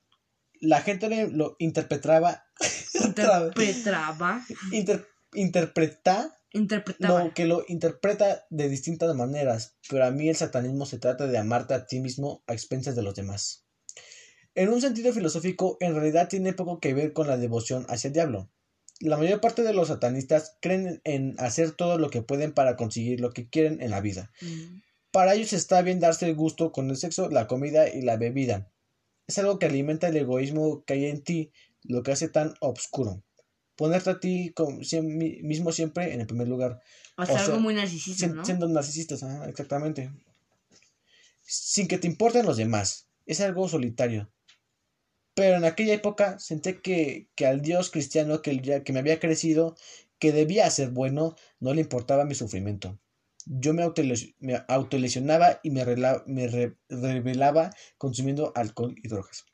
La 0.60 0.82
gente 0.82 1.28
lo 1.32 1.56
interpretaba. 1.60 2.46
Interpretaba. 2.94 4.46
inter- 4.72 5.08
interpreta 5.34 6.38
Interpretaba. 6.54 7.24
lo 7.24 7.34
que 7.34 7.46
lo 7.46 7.64
interpreta 7.68 8.46
de 8.50 8.68
distintas 8.70 9.16
maneras, 9.16 9.78
pero 9.90 10.06
a 10.06 10.12
mí 10.12 10.28
el 10.30 10.36
satanismo 10.36 10.86
se 10.86 11.00
trata 11.00 11.26
de 11.28 11.38
amarte 11.38 11.74
a 11.74 11.86
ti 11.86 12.00
mismo 12.02 12.44
a 12.48 12.54
expensas 12.54 12.96
de 12.96 13.02
los 13.04 13.16
demás. 13.16 13.66
En 14.54 14.68
un 14.70 14.82
sentido 14.82 15.14
filosófico, 15.14 15.78
en 15.80 15.96
realidad 15.96 16.28
tiene 16.28 16.52
poco 16.54 16.80
que 16.82 16.94
ver 16.94 17.14
con 17.14 17.28
la 17.28 17.38
devoción 17.38 17.86
hacia 17.88 18.10
el 18.10 18.14
diablo. 18.14 18.52
La 19.00 19.16
mayor 19.18 19.40
parte 19.40 19.64
de 19.64 19.74
los 19.74 19.88
satanistas 19.88 20.58
creen 20.62 21.00
en 21.06 21.36
hacer 21.40 21.72
todo 21.72 21.98
lo 21.98 22.10
que 22.10 22.22
pueden 22.22 22.52
para 22.54 22.76
conseguir 22.76 23.22
lo 23.22 23.32
que 23.32 23.50
quieren 23.50 23.82
en 23.82 23.90
la 23.92 24.02
vida. 24.02 24.32
Mm. 24.42 24.82
Para 25.12 25.34
ellos 25.34 25.54
está 25.54 25.82
bien 25.82 26.00
darse 26.00 26.28
el 26.28 26.36
gusto 26.36 26.72
con 26.72 26.90
el 26.90 26.98
sexo, 26.98 27.30
la 27.30 27.48
comida 27.48 27.90
y 27.90 28.02
la 28.02 28.18
bebida. 28.18 28.72
Es 29.28 29.38
algo 29.38 29.60
que 29.60 29.66
alimenta 29.66 30.08
el 30.08 30.18
egoísmo 30.18 30.84
que 30.86 30.94
hay 30.94 31.06
en 31.06 31.24
ti, 31.24 31.52
lo 31.84 32.04
que 32.04 32.12
hace 32.12 32.30
tan 32.30 32.54
oscuro. 32.60 33.24
Ponerte 33.76 34.10
a 34.10 34.20
ti 34.20 34.54
mismo 35.10 35.72
siempre 35.72 36.14
en 36.14 36.22
el 36.22 36.28
primer 36.28 36.48
lugar. 36.48 36.82
O 37.18 37.26
sea, 37.26 37.44
algo 37.44 37.60
muy 37.60 37.74
narcisista. 37.74 38.44
Siendo 38.44 38.68
narcisistas, 38.68 39.24
ajá, 39.24 39.50
exactamente. 39.50 40.12
Sin 41.42 41.88
que 41.88 41.98
te 41.98 42.08
importen 42.08 42.46
los 42.46 42.58
demás. 42.58 43.08
Es 43.26 43.42
algo 43.42 43.68
solitario. 43.68 44.32
Pero 45.34 45.58
en 45.58 45.66
aquella 45.66 45.94
época 45.94 46.40
sentí 46.40 46.76
que, 46.82 47.30
que 47.36 47.46
al 47.46 47.62
Dios 47.62 47.90
cristiano 47.90 48.42
que, 48.42 48.84
que 48.84 48.94
me 48.94 49.00
había 49.00 49.20
crecido, 49.20 49.76
que 50.20 50.32
debía 50.32 50.70
ser 50.70 50.90
bueno, 50.90 51.36
no 51.60 51.74
le 51.74 51.82
importaba 51.82 52.26
mi 52.26 52.36
sufrimiento. 52.36 53.00
Yo 53.46 53.74
me, 53.74 53.84
autoles- 53.84 54.36
me 54.40 54.62
autolesionaba 54.68 55.60
y 55.64 55.72
me, 55.72 55.84
rela- 55.86 56.24
me 56.28 56.48
re- 56.48 56.78
revelaba 56.90 57.72
consumiendo 57.98 58.52
alcohol 58.56 58.96
y 59.02 59.08
drogas. 59.08 59.46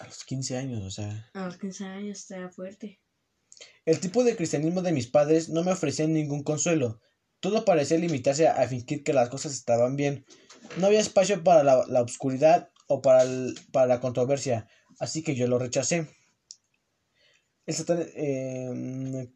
A 0.00 0.06
los 0.06 0.24
15 0.24 0.56
años, 0.56 0.82
o 0.84 0.90
sea. 0.90 1.30
A 1.34 1.44
los 1.46 1.58
15 1.58 1.84
años 1.84 2.18
está 2.18 2.48
fuerte. 2.50 3.00
El 3.84 3.98
tipo 4.00 4.22
de 4.22 4.36
cristianismo 4.36 4.82
de 4.82 4.92
mis 4.92 5.08
padres 5.08 5.48
no 5.48 5.64
me 5.64 5.72
ofrecía 5.72 6.06
ningún 6.06 6.44
consuelo. 6.44 7.00
Todo 7.40 7.64
parecía 7.64 7.98
limitarse 7.98 8.48
a 8.48 8.66
fingir 8.68 9.02
que 9.04 9.12
las 9.12 9.28
cosas 9.28 9.52
estaban 9.52 9.96
bien. 9.96 10.24
No 10.76 10.86
había 10.86 11.00
espacio 11.00 11.42
para 11.44 11.62
la, 11.62 11.84
la 11.88 12.00
obscuridad 12.02 12.70
o 12.86 13.00
para, 13.02 13.22
el- 13.22 13.54
para 13.72 13.86
la 13.86 14.00
controversia, 14.00 14.68
así 14.98 15.22
que 15.22 15.34
yo 15.34 15.46
lo 15.46 15.58
rechacé. 15.58 16.08
El, 17.66 17.74
satan- 17.74 18.06
eh, 18.14 19.28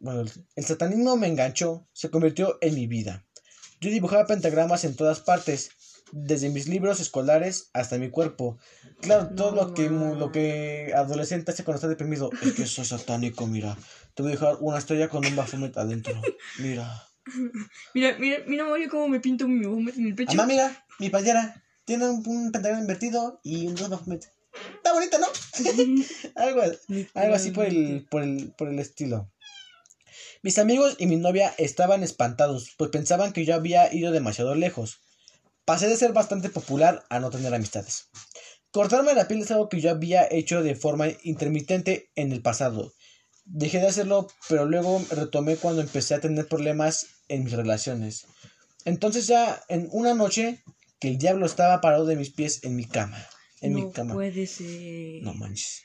bueno, 0.00 0.20
el- 0.56 0.64
satanismo 0.64 1.16
me 1.16 1.26
enganchó, 1.26 1.86
se 1.92 2.10
convirtió 2.10 2.58
en 2.60 2.74
mi 2.74 2.86
vida. 2.86 3.24
Yo 3.80 3.90
dibujaba 3.90 4.26
pentagramas 4.26 4.84
en 4.84 4.96
todas 4.96 5.20
partes, 5.20 5.70
desde 6.10 6.48
mis 6.48 6.68
libros 6.68 7.00
escolares 7.00 7.70
hasta 7.74 7.98
mi 7.98 8.10
cuerpo. 8.10 8.58
Claro, 9.00 9.28
todo 9.36 9.50
No 9.52 9.56
lo 9.56 9.74
que 9.74 9.88
lo 9.88 10.32
que 10.32 10.92
adolescente 10.96 11.50
hace 11.50 11.64
cuando 11.64 11.76
está 11.76 11.88
deprimido. 11.88 12.30
Es 12.42 12.54
que 12.54 12.66
soy 12.66 12.84
satánico, 12.84 13.46
mira. 13.46 13.76
Te 14.14 14.22
voy 14.22 14.32
a 14.32 14.34
dejar 14.34 14.56
una 14.60 14.78
estrella 14.78 15.08
con 15.08 15.24
un 15.26 15.36
Baphomet 15.36 15.76
adentro. 15.76 16.20
Mira. 16.58 17.04
Mira, 17.94 18.16
mira, 18.18 18.38
mira, 18.46 18.64
Mario, 18.64 18.88
cómo 18.90 19.06
me 19.06 19.20
pinto 19.20 19.46
mi 19.46 19.62
Baphomet 19.64 19.98
en 19.98 20.06
el 20.06 20.14
pecho. 20.14 20.34
Mamá, 20.34 20.46
mira, 20.46 20.86
mi 20.98 21.10
playera 21.10 21.62
tiene 21.84 22.08
un, 22.08 22.26
un 22.26 22.52
pentagrama 22.52 22.80
invertido 22.80 23.38
y 23.42 23.66
un 23.66 23.74
dos 23.74 23.90
Baphomet. 23.90 24.24
Está 24.76 24.94
bonito, 24.94 25.18
¿no? 25.18 25.26
algo, 26.36 26.62
algo 27.14 27.34
así 27.34 27.50
por 27.50 27.66
el, 27.66 28.06
por, 28.10 28.22
el, 28.22 28.54
por 28.56 28.68
el 28.68 28.78
estilo. 28.78 29.30
Mis 30.48 30.56
amigos 30.56 30.96
y 30.98 31.04
mi 31.04 31.16
novia 31.16 31.54
estaban 31.58 32.02
espantados, 32.02 32.72
pues 32.78 32.90
pensaban 32.90 33.34
que 33.34 33.44
yo 33.44 33.54
había 33.54 33.92
ido 33.92 34.12
demasiado 34.12 34.54
lejos. 34.54 35.00
Pasé 35.66 35.88
de 35.88 35.96
ser 35.98 36.14
bastante 36.14 36.48
popular 36.48 37.04
a 37.10 37.20
no 37.20 37.28
tener 37.28 37.54
amistades. 37.54 38.08
Cortarme 38.70 39.12
la 39.12 39.28
piel 39.28 39.42
es 39.42 39.50
algo 39.50 39.68
que 39.68 39.82
yo 39.82 39.90
había 39.90 40.26
hecho 40.30 40.62
de 40.62 40.74
forma 40.74 41.08
intermitente 41.22 42.08
en 42.14 42.32
el 42.32 42.40
pasado. 42.40 42.94
Dejé 43.44 43.80
de 43.80 43.88
hacerlo, 43.88 44.28
pero 44.48 44.64
luego 44.64 45.04
retomé 45.10 45.56
cuando 45.56 45.82
empecé 45.82 46.14
a 46.14 46.20
tener 46.20 46.48
problemas 46.48 47.08
en 47.28 47.44
mis 47.44 47.52
relaciones. 47.52 48.24
Entonces 48.86 49.26
ya 49.26 49.62
en 49.68 49.90
una 49.92 50.14
noche 50.14 50.62
que 50.98 51.08
el 51.08 51.18
diablo 51.18 51.44
estaba 51.44 51.82
parado 51.82 52.06
de 52.06 52.16
mis 52.16 52.30
pies 52.30 52.64
en 52.64 52.74
mi 52.74 52.86
cama. 52.86 53.22
En 53.60 53.74
no 53.74 53.80
mi 53.80 53.92
cama. 53.92 54.14
puede 54.14 54.46
ser. 54.46 55.22
No 55.22 55.34
manches. 55.34 55.82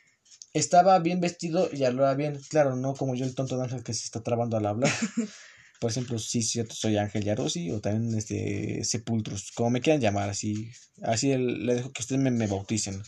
Estaba 0.54 1.00
bien 1.00 1.20
vestido 1.20 1.70
y 1.74 1.84
hablaba 1.84 2.14
bien. 2.16 2.40
Claro, 2.50 2.76
no 2.76 2.94
como 2.94 3.16
yo 3.16 3.26
el 3.26 3.34
tonto 3.36 3.58
de 3.58 3.64
Ángel 3.64 3.84
que 3.84 3.94
se 3.94 4.06
está 4.06 4.22
trabando 4.22 4.58
al 4.58 4.66
hablar. 4.66 4.92
Por 5.80 5.92
ejemplo, 5.92 6.18
sí, 6.20 6.44
cierto, 6.44 6.76
soy 6.76 6.98
Ángel 6.98 7.24
Yarosi 7.26 7.70
o 7.72 7.82
también 7.82 8.18
este 8.18 8.84
Sepultros, 8.86 9.52
como 9.52 9.72
me 9.72 9.82
quieran 9.82 10.00
llamar, 10.02 10.30
así, 10.30 10.72
así 11.02 11.32
el- 11.32 11.66
le 11.66 11.76
dejo 11.76 11.92
que 11.92 12.02
ustedes 12.04 12.22
me, 12.22 12.32
me 12.32 12.48
bauticen. 12.48 13.02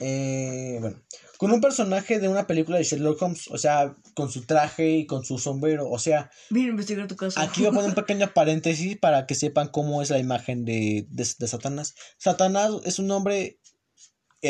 Eh, 0.00 0.78
bueno, 0.80 1.00
con 1.38 1.52
un 1.52 1.60
personaje 1.60 2.18
de 2.18 2.28
una 2.28 2.46
película 2.48 2.78
de 2.78 2.84
Sherlock 2.84 3.22
Holmes, 3.22 3.46
o 3.48 3.58
sea, 3.58 3.94
con 4.14 4.30
su 4.30 4.42
traje 4.44 4.90
y 4.90 5.06
con 5.06 5.24
su 5.24 5.38
sombrero, 5.38 5.88
o 5.88 5.98
sea, 6.00 6.30
a 6.52 6.58
investigar 6.58 7.06
tu 7.06 7.14
caso. 7.16 7.38
Aquí 7.38 7.60
voy 7.60 7.68
a 7.70 7.72
poner 7.72 7.90
un 7.90 7.94
pequeño 7.94 8.32
paréntesis 8.34 8.96
para 8.98 9.26
que 9.26 9.36
sepan 9.36 9.68
cómo 9.68 10.02
es 10.02 10.10
la 10.10 10.18
imagen 10.18 10.64
de, 10.64 11.06
de, 11.10 11.28
de 11.38 11.48
Satanás. 11.48 11.94
Satanás 12.18 12.72
es 12.84 12.98
un 12.98 13.08
hombre 13.12 13.60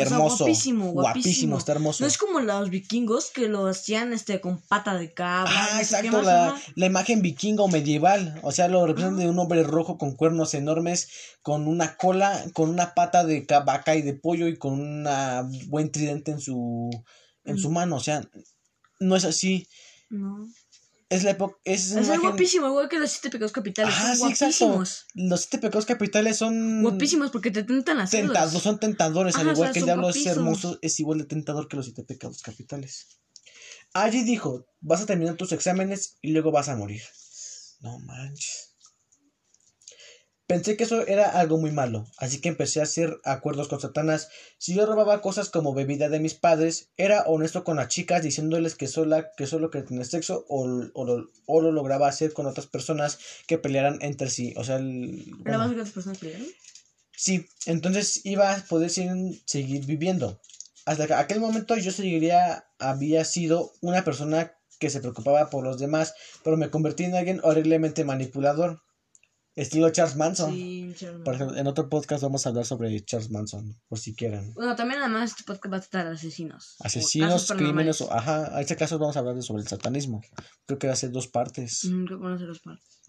sea, 0.03 0.17
hermoso. 0.17 0.43
guapísimo, 0.45 0.91
guapísimo. 0.91 1.57
está 1.57 1.71
hermoso. 1.71 2.03
No 2.03 2.07
es 2.07 2.17
como 2.17 2.39
los 2.39 2.69
vikingos 2.69 3.31
que 3.31 3.47
lo 3.47 3.67
hacían 3.67 4.13
este 4.13 4.41
con 4.41 4.61
pata 4.61 4.97
de 4.97 5.13
cabra. 5.13 5.51
Ah, 5.53 5.79
exacto, 5.81 6.21
la, 6.21 6.59
la 6.75 6.85
imagen 6.85 7.21
vikinga 7.21 7.63
o 7.63 7.67
medieval. 7.67 8.39
O 8.43 8.51
sea, 8.51 8.67
lo 8.67 8.85
representan 8.85 9.19
de 9.19 9.29
un 9.29 9.39
hombre 9.39 9.63
rojo 9.63 9.97
con 9.97 10.15
cuernos 10.15 10.53
enormes, 10.53 11.09
con 11.41 11.67
una 11.67 11.95
cola, 11.97 12.43
con 12.53 12.69
una 12.69 12.93
pata 12.93 13.23
de 13.23 13.45
ca- 13.45 13.61
vaca 13.61 13.95
y 13.95 14.01
de 14.01 14.13
pollo 14.13 14.47
y 14.47 14.57
con 14.57 14.73
un 14.73 15.07
buen 15.67 15.91
tridente 15.91 16.31
en 16.31 16.39
su, 16.39 16.89
en 17.43 17.57
su 17.57 17.69
mano. 17.69 17.95
O 17.97 17.99
sea, 18.01 18.21
no 18.99 19.15
es 19.15 19.25
así. 19.25 19.67
No. 20.09 20.47
Es 21.09 21.23
la 21.23 21.31
época. 21.31 21.55
Es, 21.63 21.91
Es 21.91 22.07
imagen- 22.07 22.21
guapísimo, 22.21 22.67
igual 22.67 22.89
que 22.89 22.97
los 22.97 23.11
siete 23.11 23.29
pecados 23.29 23.51
capitales. 23.51 23.93
Ajá, 23.93 24.15
son 24.15 24.27
sí, 24.27 24.33
exacto. 24.33 24.65
guapísimos. 24.67 25.05
Los 25.13 25.41
siete 25.41 25.57
pecados 25.59 25.85
capitales 25.85 26.37
son. 26.37 26.81
Guapísimos 26.81 27.29
porque 27.31 27.51
te 27.51 27.63
tentan 27.63 27.97
las 27.99 28.09
Tentados, 28.09 28.61
son 28.63 28.79
tentadores, 28.79 29.35
al 29.35 29.47
o 29.47 29.51
igual 29.51 29.67
sea, 29.67 29.73
que 29.73 29.79
el 29.79 29.85
diablo 29.85 30.09
es 30.09 30.25
hermoso, 30.25 30.79
es 30.81 30.99
igual 30.99 31.19
de 31.19 31.25
tentador 31.25 31.67
que 31.67 31.75
los 31.77 31.85
siete 31.85 32.03
pecados 32.03 32.41
capitales. 32.41 33.07
Allí 33.93 34.23
dijo, 34.23 34.65
vas 34.81 35.01
a 35.01 35.05
terminar 35.05 35.35
tus 35.35 35.51
exámenes 35.51 36.17
y 36.21 36.31
luego 36.31 36.51
vas 36.51 36.69
a 36.69 36.75
morir. 36.75 37.03
No 37.81 37.99
manches. 37.99 38.64
Pensé 40.47 40.77
que 40.77 40.83
eso 40.83 41.07
era 41.07 41.39
algo 41.39 41.57
muy 41.57 41.71
malo, 41.71 42.05
así 42.17 42.39
que 42.39 42.49
empecé 42.49 42.79
a 42.79 42.83
hacer 42.83 43.19
acuerdos 43.23 43.67
con 43.67 43.81
Satanás. 43.81 44.29
Si 44.59 44.75
yo 44.75 44.85
robaba 44.85 45.21
cosas 45.21 45.49
como 45.49 45.73
bebida 45.73 46.07
de 46.07 46.19
mis 46.19 46.35
padres, 46.35 46.89
era 46.97 47.23
honesto 47.23 47.63
con 47.63 47.77
las 47.77 47.87
chicas 47.87 48.21
diciéndoles 48.21 48.75
que, 48.75 48.87
sola, 48.87 49.31
que 49.35 49.47
solo 49.47 49.71
quería 49.71 49.87
tener 49.87 50.05
sexo 50.05 50.45
o, 50.47 50.65
o 50.93 51.05
lo, 51.05 51.31
o 51.47 51.61
lo 51.61 51.71
lograba 51.71 52.07
hacer 52.07 52.33
con 52.33 52.45
otras 52.45 52.67
personas 52.67 53.17
que 53.47 53.57
pelearan 53.57 53.97
entre 54.01 54.29
sí. 54.29 54.53
O 54.55 54.63
sea, 54.63 54.75
el, 54.75 55.25
¿Era 55.45 55.57
bueno, 55.57 55.57
más 55.57 55.67
que 55.69 55.73
otras 55.75 55.91
personas 55.91 56.17
pelearon? 56.19 56.47
Sí, 57.17 57.47
entonces 57.65 58.21
iba 58.25 58.53
a 58.53 58.63
poder 58.65 58.89
seguir, 58.91 59.41
seguir 59.45 59.85
viviendo. 59.85 60.39
Hasta 60.85 61.07
que 61.07 61.13
aquel 61.13 61.39
momento 61.39 61.75
yo 61.75 61.91
seguiría, 61.91 62.67
había 62.77 63.25
sido 63.25 63.73
una 63.81 64.03
persona 64.03 64.53
que 64.79 64.91
se 64.91 64.99
preocupaba 64.99 65.49
por 65.49 65.63
los 65.63 65.79
demás, 65.79 66.13
pero 66.43 66.57
me 66.57 66.69
convertí 66.69 67.05
en 67.05 67.15
alguien 67.15 67.39
horriblemente 67.43 68.03
manipulador. 68.03 68.83
Estilo 69.55 69.89
Charles 69.89 70.15
Manson. 70.17 70.51
Sí, 70.53 70.93
Charles 70.97 71.21
Por 71.23 71.27
Manson. 71.27 71.33
ejemplo, 71.35 71.57
en 71.57 71.67
otro 71.67 71.87
podcast 71.89 72.21
vamos 72.23 72.45
a 72.45 72.49
hablar 72.49 72.65
sobre 72.65 73.03
Charles 73.05 73.31
Manson, 73.31 73.79
por 73.87 73.97
si 73.99 74.13
quieren. 74.13 74.53
Bueno, 74.53 74.75
también 74.75 74.99
además 75.01 75.31
este 75.31 75.43
podcast 75.43 75.73
va 75.73 75.77
a 75.77 75.81
tratar 75.81 76.07
de 76.09 76.15
asesinos. 76.15 76.75
Asesinos, 76.79 77.47
crímenes, 77.51 78.01
o- 78.01 78.11
ajá, 78.11 78.51
en 78.53 78.59
este 78.59 78.75
caso 78.75 78.99
vamos 78.99 79.15
a 79.15 79.19
hablar 79.19 79.41
sobre 79.43 79.61
el 79.61 79.67
satanismo. 79.67 80.21
Creo 80.65 80.77
que 80.77 80.87
va 80.87 80.93
a 80.93 80.97
ser 80.97 81.11
dos 81.11 81.27
partes. 81.27 81.85
Mm, 81.85 82.05
creo 82.05 82.17
que 82.19 82.23
van 82.25 82.33
a 82.33 82.37
ser 82.37 82.47
los 82.47 82.59
partes. 82.59 82.99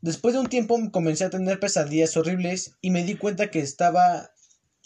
Después 0.00 0.34
de 0.34 0.40
un 0.40 0.48
tiempo 0.48 0.76
comencé 0.90 1.24
a 1.24 1.30
tener 1.30 1.60
pesadillas 1.60 2.16
horribles 2.16 2.76
y 2.80 2.90
me 2.90 3.04
di 3.04 3.14
cuenta 3.16 3.50
que 3.50 3.60
estaba 3.60 4.30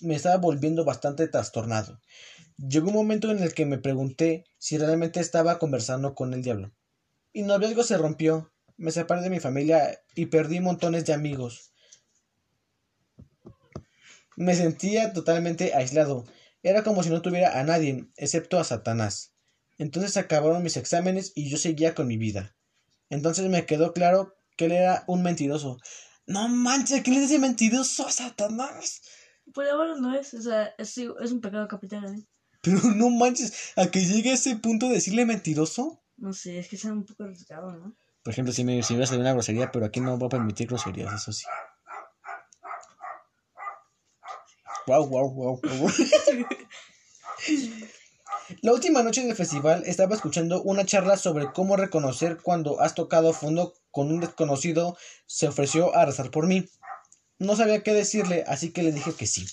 me 0.03 0.15
estaba 0.15 0.37
volviendo 0.37 0.85
bastante 0.85 1.27
trastornado. 1.27 2.01
Llegó 2.59 2.89
un 2.89 2.95
momento 2.95 3.31
en 3.31 3.39
el 3.43 3.55
que 3.55 3.65
me 3.65 3.79
pregunté 3.79 4.45
si 4.59 4.77
realmente 4.77 5.21
estaba 5.21 5.59
conversando 5.59 6.15
con 6.15 6.35
el 6.35 6.43
diablo. 6.43 6.71
Y 7.33 7.43
mi 7.43 7.49
noviazgo 7.49 7.83
se 7.83 7.97
rompió, 7.97 8.53
me 8.77 8.91
separé 8.91 9.23
de 9.23 9.31
mi 9.31 9.41
familia 9.41 10.01
y 10.15 10.27
perdí 10.27 10.61
montones 10.61 11.07
de 11.07 11.15
amigos. 11.15 11.73
Me 14.37 14.55
sentía 14.55 15.13
totalmente 15.13 15.75
aislado. 15.75 16.27
Era 16.63 16.83
como 16.83 17.03
si 17.03 17.11
no 17.11 17.23
tuviera 17.23 17.59
a 17.59 17.65
nadie, 17.65 18.07
excepto 18.17 18.59
a 18.59 18.65
Satanás. 18.65 19.33
Entonces 19.79 20.17
acabaron 20.17 20.63
mis 20.63 20.77
exámenes 20.77 21.33
y 21.35 21.49
yo 21.49 21.57
seguía 21.59 21.95
con 21.95 22.07
mi 22.07 22.17
vida. 22.17 22.57
Entonces 23.09 23.49
me 23.49 23.67
quedó 23.67 23.93
claro 23.93 24.37
que 24.57 24.67
él 24.67 24.73
era 24.73 25.05
un 25.07 25.23
mentiroso. 25.23 25.79
No 26.27 26.49
manches, 26.49 27.03
¿qué 27.03 27.13
le 27.13 27.21
dice 27.21 27.39
mentiroso 27.39 28.07
a 28.07 28.11
Satanás? 28.11 29.03
Pues 29.55 29.71
ahora 29.71 29.95
no 29.97 30.15
es, 30.19 30.35
o 30.35 30.43
sea, 30.43 30.75
es, 30.77 30.99
es 30.99 31.33
un 31.33 31.41
pecado 31.41 31.69
capital. 31.69 32.05
¿eh? 32.05 32.27
Pero 32.63 32.81
no 32.97 33.11
manches, 33.11 33.73
a 33.77 33.87
que 33.87 34.05
llegue 34.05 34.31
a 34.31 34.35
ese 34.35 34.57
punto 34.57 34.89
de 34.89 34.95
decirle 34.95 35.25
mentiroso. 35.25 36.03
No 36.17 36.33
sé, 36.33 36.59
es 36.59 36.69
que 36.69 36.77
es 36.77 36.85
un 36.85 37.05
poco 37.05 37.25
arriesgado, 37.25 37.73
¿no? 37.73 37.97
Por 38.27 38.33
ejemplo, 38.33 38.53
si 38.53 38.65
me, 38.65 38.83
si 38.83 38.97
me 38.97 39.05
una 39.05 39.35
grosería, 39.35 39.71
pero 39.71 39.87
aquí 39.87 40.01
no 40.01 40.19
voy 40.19 40.27
a 40.27 40.31
permitir 40.31 40.67
groserías, 40.67 41.15
eso 41.15 41.33
sí. 41.33 41.47
Wow, 44.89 45.07
wow, 45.07 45.31
wow. 45.33 45.61
La 48.63 48.73
última 48.73 49.05
noche 49.05 49.25
del 49.25 49.37
festival 49.37 49.85
estaba 49.87 50.17
escuchando 50.17 50.61
una 50.63 50.85
charla 50.85 51.17
sobre 51.17 51.53
cómo 51.53 51.77
reconocer 51.77 52.39
cuando 52.43 52.81
has 52.81 52.97
tocado 52.97 53.33
fondo 53.33 53.75
con 53.93 54.11
un 54.11 54.19
desconocido. 54.19 54.99
Se 55.27 55.47
ofreció 55.47 55.95
a 55.95 56.05
rezar 56.05 56.33
por 56.33 56.49
mí. 56.49 56.69
No 57.39 57.55
sabía 57.55 57.85
qué 57.85 57.93
decirle, 57.93 58.43
así 58.49 58.73
que 58.73 58.83
le 58.83 58.91
dije 58.91 59.13
que 59.13 59.29
sí. 59.29 59.47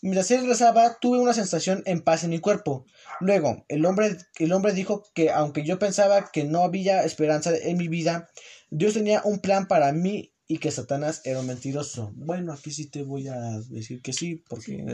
Mientras 0.00 0.30
él 0.30 0.46
rezaba, 0.46 0.98
tuve 1.00 1.18
una 1.18 1.34
sensación 1.34 1.82
en 1.84 2.02
paz 2.02 2.22
en 2.22 2.30
mi 2.30 2.38
cuerpo. 2.38 2.86
Luego, 3.20 3.64
el 3.68 3.84
hombre, 3.84 4.16
el 4.38 4.52
hombre 4.52 4.72
dijo 4.72 5.02
que 5.12 5.30
aunque 5.30 5.64
yo 5.64 5.78
pensaba 5.78 6.30
que 6.30 6.44
no 6.44 6.62
había 6.62 7.04
esperanza 7.04 7.56
en 7.56 7.76
mi 7.76 7.88
vida, 7.88 8.30
Dios 8.70 8.94
tenía 8.94 9.22
un 9.24 9.40
plan 9.40 9.66
para 9.66 9.92
mí 9.92 10.32
y 10.46 10.58
que 10.58 10.70
Satanás 10.70 11.20
era 11.24 11.40
un 11.40 11.46
mentiroso. 11.46 12.12
Bueno, 12.14 12.52
aquí 12.52 12.70
sí 12.70 12.86
te 12.86 13.02
voy 13.02 13.28
a 13.28 13.60
decir 13.68 14.00
que 14.00 14.12
sí, 14.12 14.36
porque 14.48 14.84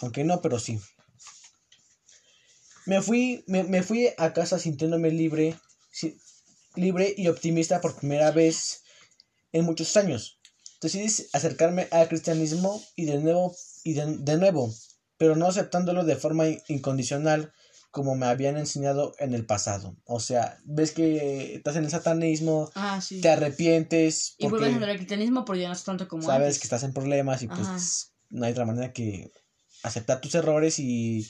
Aunque 0.00 0.24
no, 0.24 0.40
pero 0.40 0.58
sí. 0.58 0.80
Me 2.86 3.02
fui, 3.02 3.44
me, 3.46 3.82
fui 3.82 4.08
a 4.16 4.32
casa 4.32 4.58
sintiéndome 4.58 5.10
libre, 5.10 5.54
libre 6.74 7.14
y 7.16 7.28
optimista 7.28 7.82
por 7.82 7.94
primera 7.94 8.30
vez 8.30 8.82
en 9.52 9.66
muchos 9.66 9.94
años. 9.98 10.37
Decidí 10.80 11.06
acercarme 11.32 11.88
al 11.90 12.08
cristianismo 12.08 12.82
y 12.94 13.06
de 13.06 13.18
nuevo, 13.18 13.54
y 13.84 13.94
de, 13.94 14.36
nuevo, 14.36 14.72
pero 15.16 15.34
no 15.34 15.46
aceptándolo 15.46 16.04
de 16.04 16.16
forma 16.16 16.44
incondicional 16.68 17.52
como 17.90 18.14
me 18.14 18.26
habían 18.26 18.56
enseñado 18.56 19.14
en 19.18 19.34
el 19.34 19.44
pasado. 19.44 19.96
O 20.04 20.20
sea, 20.20 20.58
ves 20.64 20.92
que 20.92 21.56
estás 21.56 21.76
en 21.76 21.84
el 21.84 21.90
satanismo, 21.90 22.70
ah, 22.74 23.00
te 23.22 23.28
arrepientes. 23.28 24.34
Y 24.38 24.46
vuelves 24.46 24.70
a 24.70 24.72
entrar 24.72 24.90
al 24.90 24.96
cristianismo, 24.98 25.44
pero 25.44 25.58
ya 25.58 25.68
no 25.68 25.74
es 25.74 25.82
tanto 25.82 26.06
como 26.06 26.22
Sabes 26.22 26.58
que 26.58 26.64
estás 26.64 26.84
en 26.84 26.92
problemas 26.92 27.42
y 27.42 27.48
pues 27.48 28.12
no 28.30 28.44
hay 28.44 28.52
otra 28.52 28.66
manera 28.66 28.92
que 28.92 29.32
aceptar 29.82 30.20
tus 30.20 30.34
errores 30.34 30.78
y 30.78 31.26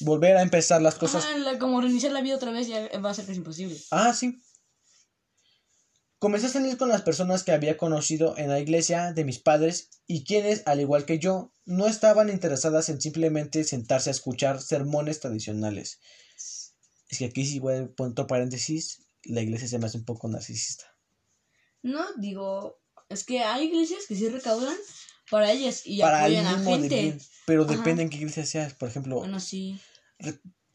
volver 0.00 0.36
a 0.36 0.42
empezar 0.42 0.82
las 0.82 0.96
cosas. 0.96 1.24
Ah, 1.26 1.58
como 1.58 1.80
reiniciar 1.80 2.12
la 2.12 2.20
vida 2.20 2.36
otra 2.36 2.50
vez 2.50 2.66
ya 2.66 2.88
va 3.00 3.10
a 3.10 3.14
ser 3.14 3.26
casi 3.26 3.38
imposible. 3.38 3.78
Ah, 3.90 4.12
sí. 4.12 4.42
Comencé 6.22 6.46
a 6.46 6.50
salir 6.50 6.76
con 6.76 6.88
las 6.88 7.02
personas 7.02 7.42
que 7.42 7.50
había 7.50 7.76
conocido 7.76 8.38
en 8.38 8.48
la 8.48 8.60
iglesia 8.60 9.12
de 9.12 9.24
mis 9.24 9.40
padres 9.40 9.90
y 10.06 10.22
quienes, 10.22 10.62
al 10.66 10.78
igual 10.78 11.04
que 11.04 11.18
yo, 11.18 11.50
no 11.64 11.88
estaban 11.88 12.28
interesadas 12.28 12.88
en 12.90 13.00
simplemente 13.00 13.64
sentarse 13.64 14.08
a 14.08 14.12
escuchar 14.12 14.62
sermones 14.62 15.18
tradicionales. 15.18 15.98
Es 17.08 17.18
que 17.18 17.24
aquí 17.24 17.44
sí 17.44 17.58
voy 17.58 17.74
a 17.74 17.88
poner 17.88 18.24
paréntesis, 18.28 19.02
la 19.24 19.40
iglesia 19.40 19.66
se 19.66 19.80
me 19.80 19.86
hace 19.86 19.98
un 19.98 20.04
poco 20.04 20.28
narcisista. 20.28 20.84
No, 21.82 22.04
digo, 22.16 22.80
es 23.08 23.24
que 23.24 23.40
hay 23.40 23.64
iglesias 23.64 24.04
que 24.06 24.14
sí 24.14 24.28
recaudan 24.28 24.76
para 25.28 25.50
ellas 25.50 25.84
y 25.84 26.02
apoyan 26.02 26.46
a 26.46 26.60
gente. 26.60 27.18
pero 27.46 27.64
depende 27.64 28.04
en 28.04 28.10
qué 28.10 28.18
iglesia 28.18 28.46
seas, 28.46 28.74
por 28.74 28.88
ejemplo. 28.88 29.16
Bueno, 29.16 29.40
sí. 29.40 29.80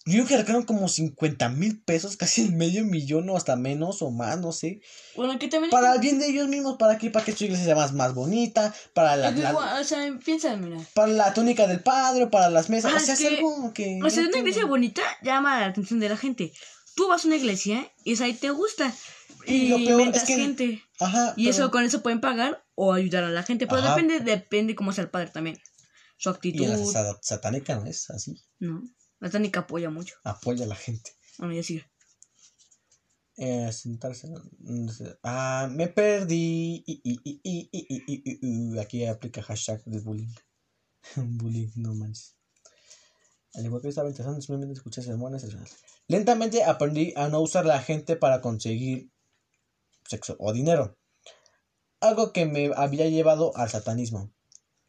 Yo 0.07 0.13
creo 0.13 0.25
que 0.25 0.37
recagaron 0.37 0.63
como 0.65 0.87
50 0.87 1.49
mil 1.49 1.81
pesos, 1.81 2.15
casi 2.15 2.41
el 2.41 2.53
medio 2.53 2.85
millón 2.85 3.29
o 3.29 3.35
hasta 3.35 3.57
menos 3.57 4.01
o 4.01 4.09
más, 4.09 4.39
no 4.39 4.53
sé. 4.53 4.79
Bueno, 5.17 5.37
que 5.37 5.49
también. 5.49 5.69
Para 5.69 5.93
el 5.95 5.99
bien 5.99 6.17
de 6.17 6.27
ellos 6.27 6.47
mismos, 6.47 6.77
para 6.77 6.97
que, 6.97 7.09
para 7.09 7.25
que 7.25 7.33
su 7.33 7.43
iglesia 7.43 7.65
sea 7.65 7.75
más, 7.75 7.91
más 7.91 8.13
bonita, 8.13 8.73
para 8.93 9.17
la. 9.17 9.53
o 9.53 9.83
sea, 9.83 10.17
piensa, 10.23 10.55
mira. 10.55 10.79
Para 10.93 11.11
la 11.11 11.33
túnica 11.33 11.67
del 11.67 11.81
padre, 11.81 12.27
para 12.27 12.49
las 12.49 12.69
mesas. 12.69 12.93
Ah, 12.93 12.97
o 12.97 12.99
sea, 13.01 13.15
es, 13.15 13.25
algo 13.25 13.73
que. 13.73 13.99
O 14.01 14.09
sea, 14.09 14.23
una 14.23 14.37
iglesia 14.37 14.65
bonita 14.65 15.01
llama 15.21 15.59
la 15.59 15.65
atención 15.65 15.99
de 15.99 16.07
la 16.07 16.15
gente. 16.15 16.53
Tú 16.95 17.09
vas 17.09 17.25
a 17.25 17.27
una 17.27 17.35
iglesia 17.35 17.91
y 18.05 18.13
es 18.13 18.21
ahí 18.21 18.33
te 18.33 18.49
gusta. 18.49 18.93
Y, 19.45 19.67
lo 19.67 19.77
peor 19.77 20.15
es 20.15 20.23
que, 20.23 20.35
gente. 20.35 20.83
Ajá. 21.01 21.33
Y 21.35 21.49
eso 21.49 21.69
con 21.69 21.83
eso 21.83 22.01
pueden 22.01 22.21
pagar 22.21 22.65
o 22.75 22.93
ayudar 22.93 23.25
a 23.25 23.29
la 23.29 23.43
gente. 23.43 23.67
Pero 23.67 23.81
depende, 23.81 24.21
depende 24.21 24.73
cómo 24.73 24.93
sea 24.93 25.03
el 25.03 25.09
padre 25.09 25.31
también. 25.31 25.59
Su 26.17 26.29
actitud. 26.29 26.63
Y 26.63 26.67
la 26.67 26.77
satánica 27.21 27.75
no 27.75 27.85
es 27.85 28.09
así. 28.09 28.41
No. 28.59 28.81
La 29.19 29.29
técnica 29.29 29.61
apoya 29.61 29.89
mucho. 29.89 30.15
Apoya 30.23 30.65
a 30.65 30.67
la 30.67 30.75
gente. 30.75 31.11
Bueno, 31.37 31.53
ya 31.53 31.63
sigue. 31.63 31.85
Eh, 33.37 33.71
sentarse. 33.71 34.27
Ah, 35.23 35.69
me 35.71 35.87
perdí. 35.87 36.83
Aquí 38.79 39.05
aplica 39.05 39.43
hashtag 39.43 39.83
de 39.85 39.99
bullying. 39.99 40.33
bullying, 41.15 41.71
no 41.75 41.93
manches. 41.93 42.35
Al 43.53 43.65
igual 43.65 43.81
que 43.81 43.89
estaba 43.89 44.09
interesante, 44.09 44.41
simplemente 44.41 44.73
escuché 44.73 45.01
sermones. 45.01 45.45
Lentamente 46.07 46.63
aprendí 46.63 47.13
a 47.15 47.27
no 47.29 47.41
usar 47.41 47.65
la 47.65 47.81
gente 47.81 48.15
para 48.15 48.41
conseguir 48.41 49.11
sexo 50.07 50.35
o 50.39 50.53
dinero. 50.53 50.97
Algo 51.99 52.33
que 52.33 52.45
me 52.45 52.71
había 52.75 53.07
llevado 53.07 53.55
al 53.57 53.69
satanismo. 53.69 54.31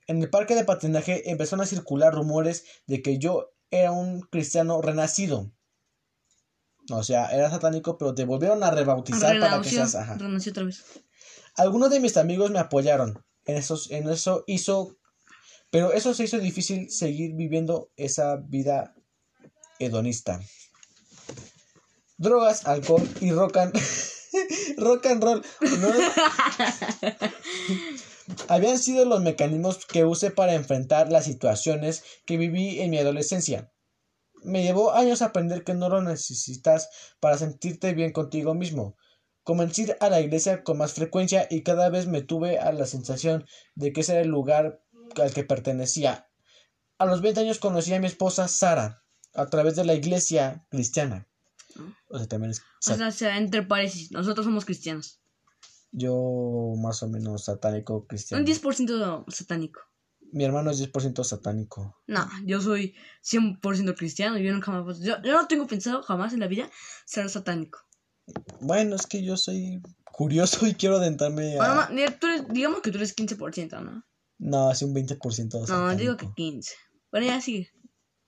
En 0.06 0.22
el 0.22 0.30
parque 0.30 0.54
de 0.54 0.64
patinaje 0.64 1.30
empezaron 1.30 1.62
a 1.62 1.66
circular 1.66 2.14
rumores 2.14 2.64
de 2.86 3.02
que 3.02 3.18
yo 3.18 3.54
era 3.70 3.92
un 3.92 4.22
cristiano 4.22 4.82
renacido. 4.82 5.52
O 6.90 7.02
sea, 7.02 7.28
era 7.28 7.50
satánico, 7.50 7.98
pero 7.98 8.14
te 8.14 8.24
volvieron 8.24 8.62
a 8.62 8.70
rebautizar 8.70 9.38
para 9.40 9.60
que 9.60 9.70
seas. 9.70 9.94
Ajá. 9.94 10.16
otra 10.16 10.64
vez. 10.64 10.84
Algunos 11.56 11.90
de 11.90 12.00
mis 12.00 12.16
amigos 12.16 12.50
me 12.50 12.58
apoyaron. 12.58 13.22
En 13.44 13.56
eso, 13.56 13.78
en 13.90 14.08
eso 14.08 14.44
hizo. 14.46 14.96
Pero 15.70 15.92
eso 15.92 16.14
se 16.14 16.24
hizo 16.24 16.38
difícil 16.38 16.90
seguir 16.90 17.34
viviendo 17.34 17.90
esa 17.96 18.36
vida 18.36 18.94
hedonista. 19.78 20.40
Drogas, 22.16 22.66
alcohol 22.66 23.06
y 23.20 23.32
rock 23.32 23.58
and, 23.58 23.78
rock 24.78 25.06
and 25.06 25.22
roll. 25.22 25.42
habían 28.48 28.78
sido 28.78 29.04
los 29.04 29.22
mecanismos 29.22 29.86
que 29.86 30.04
usé 30.04 30.30
para 30.30 30.54
enfrentar 30.54 31.10
las 31.10 31.24
situaciones 31.24 32.04
que 32.26 32.36
viví 32.36 32.80
en 32.80 32.90
mi 32.90 32.98
adolescencia. 32.98 33.72
Me 34.44 34.62
llevó 34.62 34.92
años 34.92 35.22
aprender 35.22 35.64
que 35.64 35.74
no 35.74 35.88
lo 35.88 36.02
necesitas 36.02 36.88
para 37.20 37.38
sentirte 37.38 37.94
bien 37.94 38.12
contigo 38.12 38.54
mismo. 38.54 38.96
Comencé 39.42 39.96
a 40.00 40.10
la 40.10 40.20
iglesia 40.20 40.62
con 40.62 40.78
más 40.78 40.92
frecuencia 40.92 41.46
y 41.50 41.62
cada 41.62 41.88
vez 41.88 42.06
me 42.06 42.22
tuve 42.22 42.58
a 42.58 42.70
la 42.72 42.86
sensación 42.86 43.46
de 43.74 43.92
que 43.92 44.02
ese 44.02 44.12
era 44.12 44.20
el 44.20 44.28
lugar 44.28 44.82
al 45.16 45.32
que 45.32 45.44
pertenecía. 45.44 46.28
A 46.98 47.06
los 47.06 47.22
20 47.22 47.40
años 47.40 47.58
conocí 47.58 47.94
a 47.94 48.00
mi 48.00 48.06
esposa 48.06 48.46
Sara 48.46 49.02
a 49.34 49.46
través 49.46 49.76
de 49.76 49.84
la 49.84 49.94
iglesia 49.94 50.66
cristiana. 50.68 51.28
O 52.08 52.18
sea, 52.18 52.26
también 52.26 52.50
es... 52.50 52.60
O 52.60 53.10
sea, 53.10 53.36
entre 53.36 53.62
paréntesis, 53.62 54.10
nosotros 54.10 54.44
somos 54.44 54.64
cristianos. 54.64 55.20
Yo 55.90 56.74
más 56.76 57.02
o 57.02 57.08
menos 57.08 57.44
satánico 57.44 58.06
cristiano. 58.06 58.44
Un 58.44 58.50
10% 58.50 59.24
satánico. 59.28 59.80
Mi 60.32 60.44
hermano 60.44 60.70
es 60.70 60.80
10% 60.80 61.24
satánico. 61.24 62.02
No, 62.06 62.28
yo 62.44 62.60
soy 62.60 62.94
100% 63.24 63.96
cristiano. 63.96 64.38
Yo 64.38 64.52
nunca 64.52 64.84
yo, 65.00 65.18
no 65.20 65.46
tengo 65.46 65.66
pensado 65.66 66.02
jamás 66.02 66.34
en 66.34 66.40
la 66.40 66.48
vida 66.48 66.70
ser 67.06 67.30
satánico. 67.30 67.80
Bueno, 68.60 68.96
es 68.96 69.06
que 69.06 69.24
yo 69.24 69.38
soy 69.38 69.80
curioso 70.04 70.66
y 70.66 70.74
quiero 70.74 70.96
adentrarme 70.96 71.56
a... 71.58 71.88
digamos 72.50 72.82
que 72.82 72.90
tú 72.90 72.98
eres 72.98 73.16
15%, 73.16 73.82
¿no? 73.82 74.04
No, 74.38 74.70
es 74.70 74.82
un 74.82 74.94
20% 74.94 75.18
satánico. 75.18 75.72
No, 75.72 75.96
digo 75.96 76.16
que 76.18 76.28
15. 76.36 76.74
Bueno, 77.10 77.26
ya 77.26 77.40
sigue. 77.40 77.70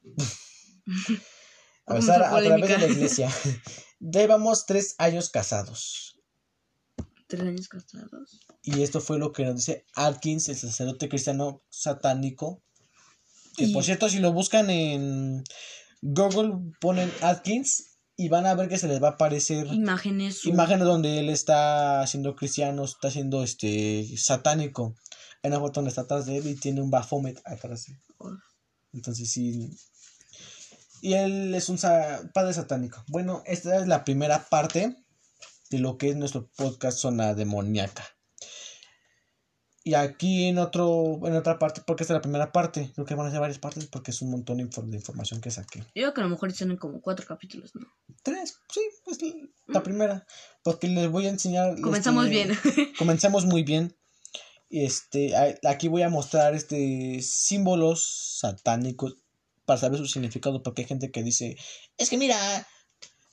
a, 1.87 1.95
ver, 1.95 2.11
a 2.11 2.41
través 2.41 2.69
de 2.69 2.79
la 2.79 2.87
iglesia. 2.87 3.31
Llevamos 4.01 4.65
tres 4.65 4.95
años 4.97 5.29
casados 5.29 6.20
tres 7.31 7.47
años 7.47 7.69
casados. 7.69 8.41
Y 8.63 8.83
esto 8.83 9.01
fue 9.01 9.19
lo 9.19 9.33
que 9.33 9.45
nos 9.45 9.57
dice 9.57 9.87
Atkins, 9.95 10.49
el 10.51 10.57
sacerdote 10.57 11.09
cristiano 11.09 11.63
satánico. 11.71 12.63
Que 13.57 13.69
por 13.69 13.85
cierto, 13.85 14.09
si 14.09 14.19
lo 14.19 14.33
buscan 14.33 14.69
en 14.69 15.43
Google, 16.03 16.75
ponen 16.81 17.11
Atkins 17.23 17.97
y 18.17 18.29
van 18.29 18.47
a 18.47 18.55
ver 18.55 18.69
que 18.69 18.79
se 18.79 18.89
les 18.89 19.03
va 19.03 19.09
a 19.09 19.13
aparecer 19.13 19.67
imágenes. 19.69 20.45
Imágenes 20.45 20.85
donde 20.85 21.21
él 21.21 21.31
está 21.31 22.07
siendo 22.07 22.37
cristiano, 22.37 22.85
está 22.85 23.11
siendo 23.11 23.43
este 23.43 24.07
satánico. 24.17 24.95
Hay 25.43 25.49
una 25.49 25.61
foto 25.61 25.81
donde 25.81 25.89
está 25.89 26.03
atrás 26.03 26.27
de 26.27 26.37
él 26.37 26.47
y 26.47 26.55
tiene 26.55 26.83
un 26.83 26.91
Baphomet 26.91 27.41
atrás 27.47 27.87
de 27.87 27.95
él. 27.95 28.01
Entonces 28.93 29.31
sí. 29.31 29.71
Y 31.01 31.15
él 31.15 31.55
es 31.55 31.69
un 31.69 31.79
padre 32.35 32.53
satánico. 32.53 33.03
Bueno, 33.09 33.43
esta 33.47 33.81
es 33.81 33.87
la 33.87 34.05
primera 34.05 34.49
parte 34.51 34.97
de 35.71 35.79
lo 35.79 35.97
que 35.97 36.11
es 36.11 36.17
nuestro 36.17 36.51
podcast 36.57 36.99
Zona 36.99 37.35
Demoníaca. 37.35 38.05
Y 39.83 39.95
aquí 39.95 40.45
en 40.45 40.59
otro, 40.59 41.21
en 41.25 41.35
otra 41.35 41.59
parte, 41.59 41.81
porque 41.87 42.03
esta 42.03 42.13
es 42.13 42.19
la 42.19 42.23
primera 42.23 42.53
parte, 42.53 42.93
creo 42.95 43.07
que 43.07 43.15
van 43.15 43.27
a 43.27 43.31
ser 43.31 43.41
varias 43.41 43.59
partes 43.59 43.87
porque 43.87 44.11
es 44.11 44.21
un 44.21 44.31
montón 44.31 44.59
de, 44.59 44.65
información 44.65 45.41
que 45.41 45.51
saqué. 45.51 45.79
Yo 45.79 45.85
creo 45.95 46.15
que 46.15 46.21
a 46.21 46.25
lo 46.25 46.31
mejor 46.31 46.53
tienen 46.53 46.77
como 46.77 47.01
cuatro 47.01 47.27
capítulos, 47.27 47.75
¿no? 47.75 47.87
tres, 48.23 48.61
sí, 48.69 48.81
pues 49.05 49.19
la 49.67 49.83
primera. 49.83 50.27
Porque 50.63 50.89
les 50.89 51.09
voy 51.09 51.27
a 51.27 51.31
enseñar. 51.31 51.81
Comenzamos 51.81 52.27
este, 52.27 52.37
bien. 52.37 52.59
comenzamos 52.99 53.47
muy 53.47 53.63
bien. 53.63 53.97
Este, 54.69 55.35
aquí 55.67 55.89
voy 55.89 56.03
a 56.03 56.11
mostrar 56.11 56.55
este 56.55 57.21
símbolos 57.23 58.39
satánicos 58.41 59.17
para 59.65 59.81
saber 59.81 59.99
su 59.99 60.07
significado. 60.07 60.63
Porque 60.63 60.83
hay 60.83 60.89
gente 60.89 61.11
que 61.11 61.23
dice, 61.23 61.57
es 61.97 62.11
que 62.11 62.19
mira, 62.19 62.37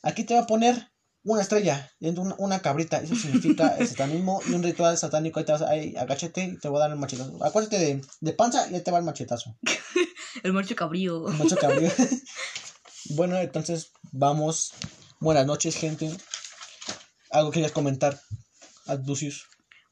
aquí 0.02 0.24
te 0.24 0.34
va 0.34 0.42
a 0.42 0.48
poner 0.48 0.92
una 1.28 1.42
estrella, 1.42 1.92
y 2.00 2.10
una, 2.10 2.36
una 2.38 2.60
cabrita. 2.62 2.98
Eso 2.98 3.16
significa 3.16 3.76
el 3.78 3.88
satanismo 3.88 4.42
y 4.48 4.54
un 4.54 4.64
ritual 4.64 4.98
satánico. 4.98 5.40
Ahí 5.40 5.46
te 5.46 5.52
vas, 5.52 5.62
ahí, 5.62 5.96
agáchate 5.98 6.44
y 6.44 6.58
te 6.58 6.70
voy 6.70 6.78
a 6.78 6.82
dar 6.82 6.92
el 6.92 6.98
machetazo. 6.98 7.44
Acuérdate 7.44 7.78
de, 7.78 8.02
de 8.22 8.34
panza 8.34 8.70
y 8.70 8.76
ahí 8.76 8.82
te 8.82 8.92
va 8.92 9.00
el 9.00 9.04
machetazo. 9.04 9.56
El 10.44 10.54
macho 10.54 10.76
cabrío. 10.76 11.22
Mucho 11.22 11.56
cabrío. 11.58 11.90
bueno, 13.16 13.38
entonces 13.38 13.92
vamos. 14.12 14.72
Buenas 15.20 15.48
noches, 15.48 15.76
gente. 15.76 16.16
¿Algo 17.32 17.50
querías 17.50 17.72
comentar, 17.72 18.22
Adbusius? 18.86 19.48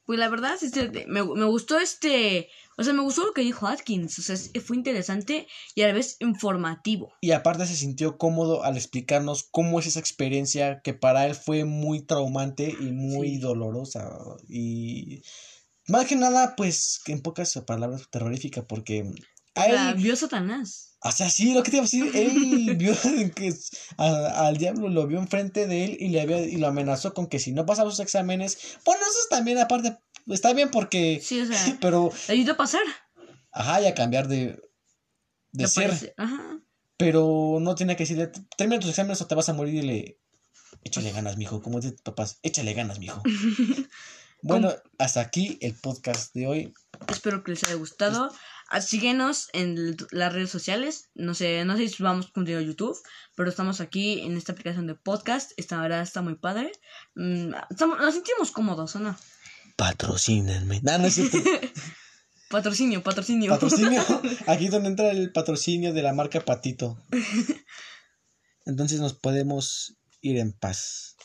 Pues 0.06 0.20
la 0.20 0.30
verdad, 0.30 0.56
este, 0.62 1.08
me, 1.08 1.24
me 1.24 1.46
gustó 1.46 1.80
este. 1.80 2.50
O 2.78 2.84
sea, 2.84 2.94
me 2.94 3.02
gustó 3.02 3.26
lo 3.26 3.34
que 3.34 3.42
dijo 3.42 3.68
Atkins. 3.68 4.20
O 4.20 4.22
sea, 4.22 4.36
es- 4.36 4.52
fue 4.66 4.76
interesante 4.76 5.48
y 5.76 5.82
a 5.84 5.88
la 5.88 5.94
vez 5.94 6.18
informativo. 6.20 7.14
Y 7.22 7.32
aparte 7.32 7.66
se 7.66 7.76
sintió 7.76 8.18
cómodo 8.18 8.64
al 8.64 8.76
explicarnos 8.78 9.44
cómo 9.50 9.80
es 9.80 9.88
esa 9.88 10.00
experiencia 10.00 10.82
que 10.84 10.94
para 10.94 11.26
él 11.26 11.36
fue 11.36 11.64
muy 11.66 12.02
traumante 12.02 12.76
y 12.80 12.92
muy 12.92 13.30
Sí. 13.36 13.38
dolorosa. 13.40 14.10
Y 14.50 15.22
más 15.88 16.06
que 16.06 16.16
nada, 16.16 16.56
pues, 16.56 17.00
que 17.06 17.12
en 17.14 17.22
pocas 17.22 17.54
palabras, 17.66 18.04
terrorífica, 18.12 18.66
porque 18.68 19.10
a 19.58 19.94
vio 19.94 20.16
Satanás. 20.18 20.98
o 21.02 21.12
sea, 21.14 21.30
sí, 21.30 21.54
lo 21.54 21.64
que 21.64 21.72
te 21.72 21.78
iba 21.78 21.84
a 21.84 21.88
decir, 21.88 22.12
él 22.14 22.76
vio 22.78 22.94
que 23.36 23.54
a- 23.98 24.48
al 24.48 24.58
diablo 24.58 24.90
lo 24.90 25.08
vio 25.08 25.20
enfrente 25.20 25.66
de 25.68 25.86
él 25.86 25.98
y 26.00 26.10
le 26.10 26.20
había, 26.22 26.40
y 26.46 26.58
lo 26.58 26.68
amenazó 26.68 27.14
con 27.14 27.28
que 27.28 27.40
si 27.40 27.54
no 27.54 27.66
pasaba 27.66 27.90
sus 27.90 28.00
exámenes, 28.02 28.58
bueno, 28.84 29.02
eso 29.04 29.18
es 29.24 29.30
también 29.30 29.60
aparte, 29.60 29.98
está 30.28 30.54
bien 30.54 30.72
porque, 30.72 31.20
Sí, 31.24 31.42
o 31.42 31.46
sea, 31.46 31.78
pero, 31.82 32.12
le 32.28 32.34
ayudó 32.34 32.54
a 32.54 32.58
pasar. 32.58 32.82
ajá, 33.52 33.82
y 33.82 33.86
a 33.88 33.96
cambiar 33.96 34.28
de, 34.28 34.62
de 35.52 35.68
ser. 35.68 36.14
Ajá. 36.18 36.60
Pero 36.98 37.58
no 37.60 37.76
tenía 37.76 37.96
que 37.98 38.04
decirle, 38.04 38.32
termina 38.58 38.80
tus 38.80 38.90
exámenes 38.92 39.22
o 39.22 39.28
te 39.28 39.36
vas 39.36 39.50
a 39.50 39.54
morir 39.54 39.76
y 39.76 39.82
le... 39.82 40.20
Échale 40.84 41.12
ganas, 41.12 41.36
mijo, 41.38 41.62
como 41.62 41.80
dice 41.80 41.96
papás, 42.04 42.38
échale 42.44 42.74
ganas, 42.74 43.00
mijo. 43.00 43.22
bueno, 44.42 44.72
hasta 45.00 45.22
aquí 45.22 45.58
el 45.62 45.74
podcast 45.74 46.34
de 46.36 46.48
hoy. 46.48 46.74
Espero 47.10 47.44
que 47.44 47.52
les 47.52 47.64
haya 47.64 47.74
gustado. 47.76 48.32
Ah, 48.70 48.82
Síguenos 48.82 49.50
en 49.54 49.96
las 50.12 50.34
redes 50.34 50.50
sociales. 50.52 51.10
No 51.16 51.34
sé, 51.34 51.66
no 51.66 51.76
sé 51.78 51.88
si 51.90 52.04
vamos 52.04 52.28
a 52.28 52.32
continuar 52.32 52.64
YouTube, 52.64 52.98
pero 53.36 53.50
estamos 53.50 53.82
aquí 53.82 54.22
en 54.22 54.38
esta 54.38 54.52
aplicación 54.52 54.86
de 54.88 54.96
podcast. 54.96 55.52
Esta 55.58 55.82
verdad 55.82 56.02
está 56.02 56.22
muy 56.22 56.36
padre. 56.36 56.72
Mm, 57.16 57.54
estamos- 57.70 58.00
nos 58.00 58.14
sentimos 58.14 58.52
cómodos, 58.52 58.96
¿o 58.96 59.00
no? 59.00 59.18
Patrocínenme. 59.76 60.82
No, 60.84 60.98
no 60.98 61.08
es 61.08 61.16
cierto. 61.16 61.38
Patrocinio, 62.50 63.04
patrocinio. 63.04 63.52
Patrocinio. 63.52 64.02
Aquí 64.48 64.66
es 64.66 64.72
donde 64.72 64.90
entra 64.90 65.12
el 65.12 65.32
patrocinio 65.32 65.94
de 65.94 66.04
la 66.04 66.14
marca 66.14 66.40
Patito. 66.42 67.04
Entonces 68.66 69.00
nos 69.00 69.14
podemos 69.14 69.98
ir 70.22 70.38
en 70.38 70.54
paz. 70.54 71.16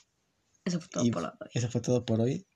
Eso 0.65 0.81
fue 0.81 0.89
todo 0.89 1.05
Y 1.05 1.11
por 1.11 1.23
la 1.23 1.39
eso 1.53 1.71
fue 1.71 1.81
todo 1.81 2.05
por 2.05 2.21
hoy. 2.21 2.47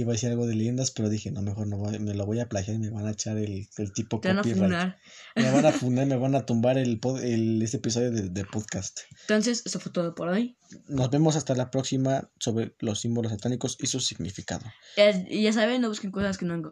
Iba 0.00 0.12
a 0.12 0.14
decir 0.14 0.30
algo 0.30 0.46
de 0.46 0.54
leyendas, 0.54 0.90
pero 0.90 1.08
dije, 1.08 1.30
no, 1.30 1.42
mejor 1.42 1.66
no 1.66 1.76
voy- 1.76 1.98
me 1.98 2.14
lo 2.14 2.24
voy 2.26 2.40
a 2.40 2.48
plagiar 2.48 2.76
y 2.76 2.78
me 2.78 2.90
van 2.90 3.06
a 3.06 3.10
echar 3.10 3.36
el, 3.36 3.68
el 3.76 3.92
tipo 3.92 4.18
Te 4.20 4.28
van 4.28 4.38
a 4.38 4.42
copyright. 4.42 4.94
Me 5.36 5.50
van 5.50 5.66
a 5.66 5.72
funar, 5.72 6.06
me 6.06 6.16
van 6.16 6.34
a 6.34 6.46
tumbar 6.46 6.78
el, 6.78 7.00
pod- 7.00 7.22
el 7.22 7.60
este 7.62 7.76
episodio 7.76 8.10
de, 8.10 8.28
de 8.30 8.44
podcast. 8.44 9.00
Entonces, 9.22 9.62
eso 9.64 9.78
fue 9.78 9.92
todo 9.92 10.14
por 10.14 10.28
hoy. 10.28 10.56
Nos 10.88 11.10
vemos 11.10 11.36
hasta 11.36 11.54
la 11.54 11.70
próxima 11.70 12.30
sobre 12.38 12.74
los 12.78 13.00
símbolos 13.00 13.30
satánicos 13.32 13.76
y 13.80 13.86
su 13.88 14.00
significado. 14.00 14.64
Ya, 14.96 15.10
y 15.28 15.42
ya 15.42 15.52
saben, 15.52 15.80
no 15.82 15.88
busquen 15.88 16.10
cosas 16.10 16.38
que 16.38 16.46
no 16.46 16.54
han 16.54 16.62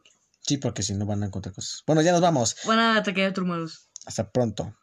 Sí, 0.40 0.56
porque 0.56 0.82
si 0.82 0.94
no 0.94 1.04
van 1.04 1.22
a 1.22 1.26
encontrar 1.26 1.54
cosas. 1.54 1.82
Bueno, 1.86 2.00
ya 2.00 2.12
nos 2.12 2.22
vamos. 2.22 2.56
Van 2.66 2.78
a 2.78 2.96
atacar 2.96 3.34
a. 3.34 3.88
Hasta 4.06 4.30
pronto. 4.30 4.74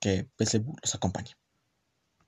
Que 0.00 0.30
Belzebú 0.38 0.74
los 0.82 0.94
acompañe. 0.94 1.30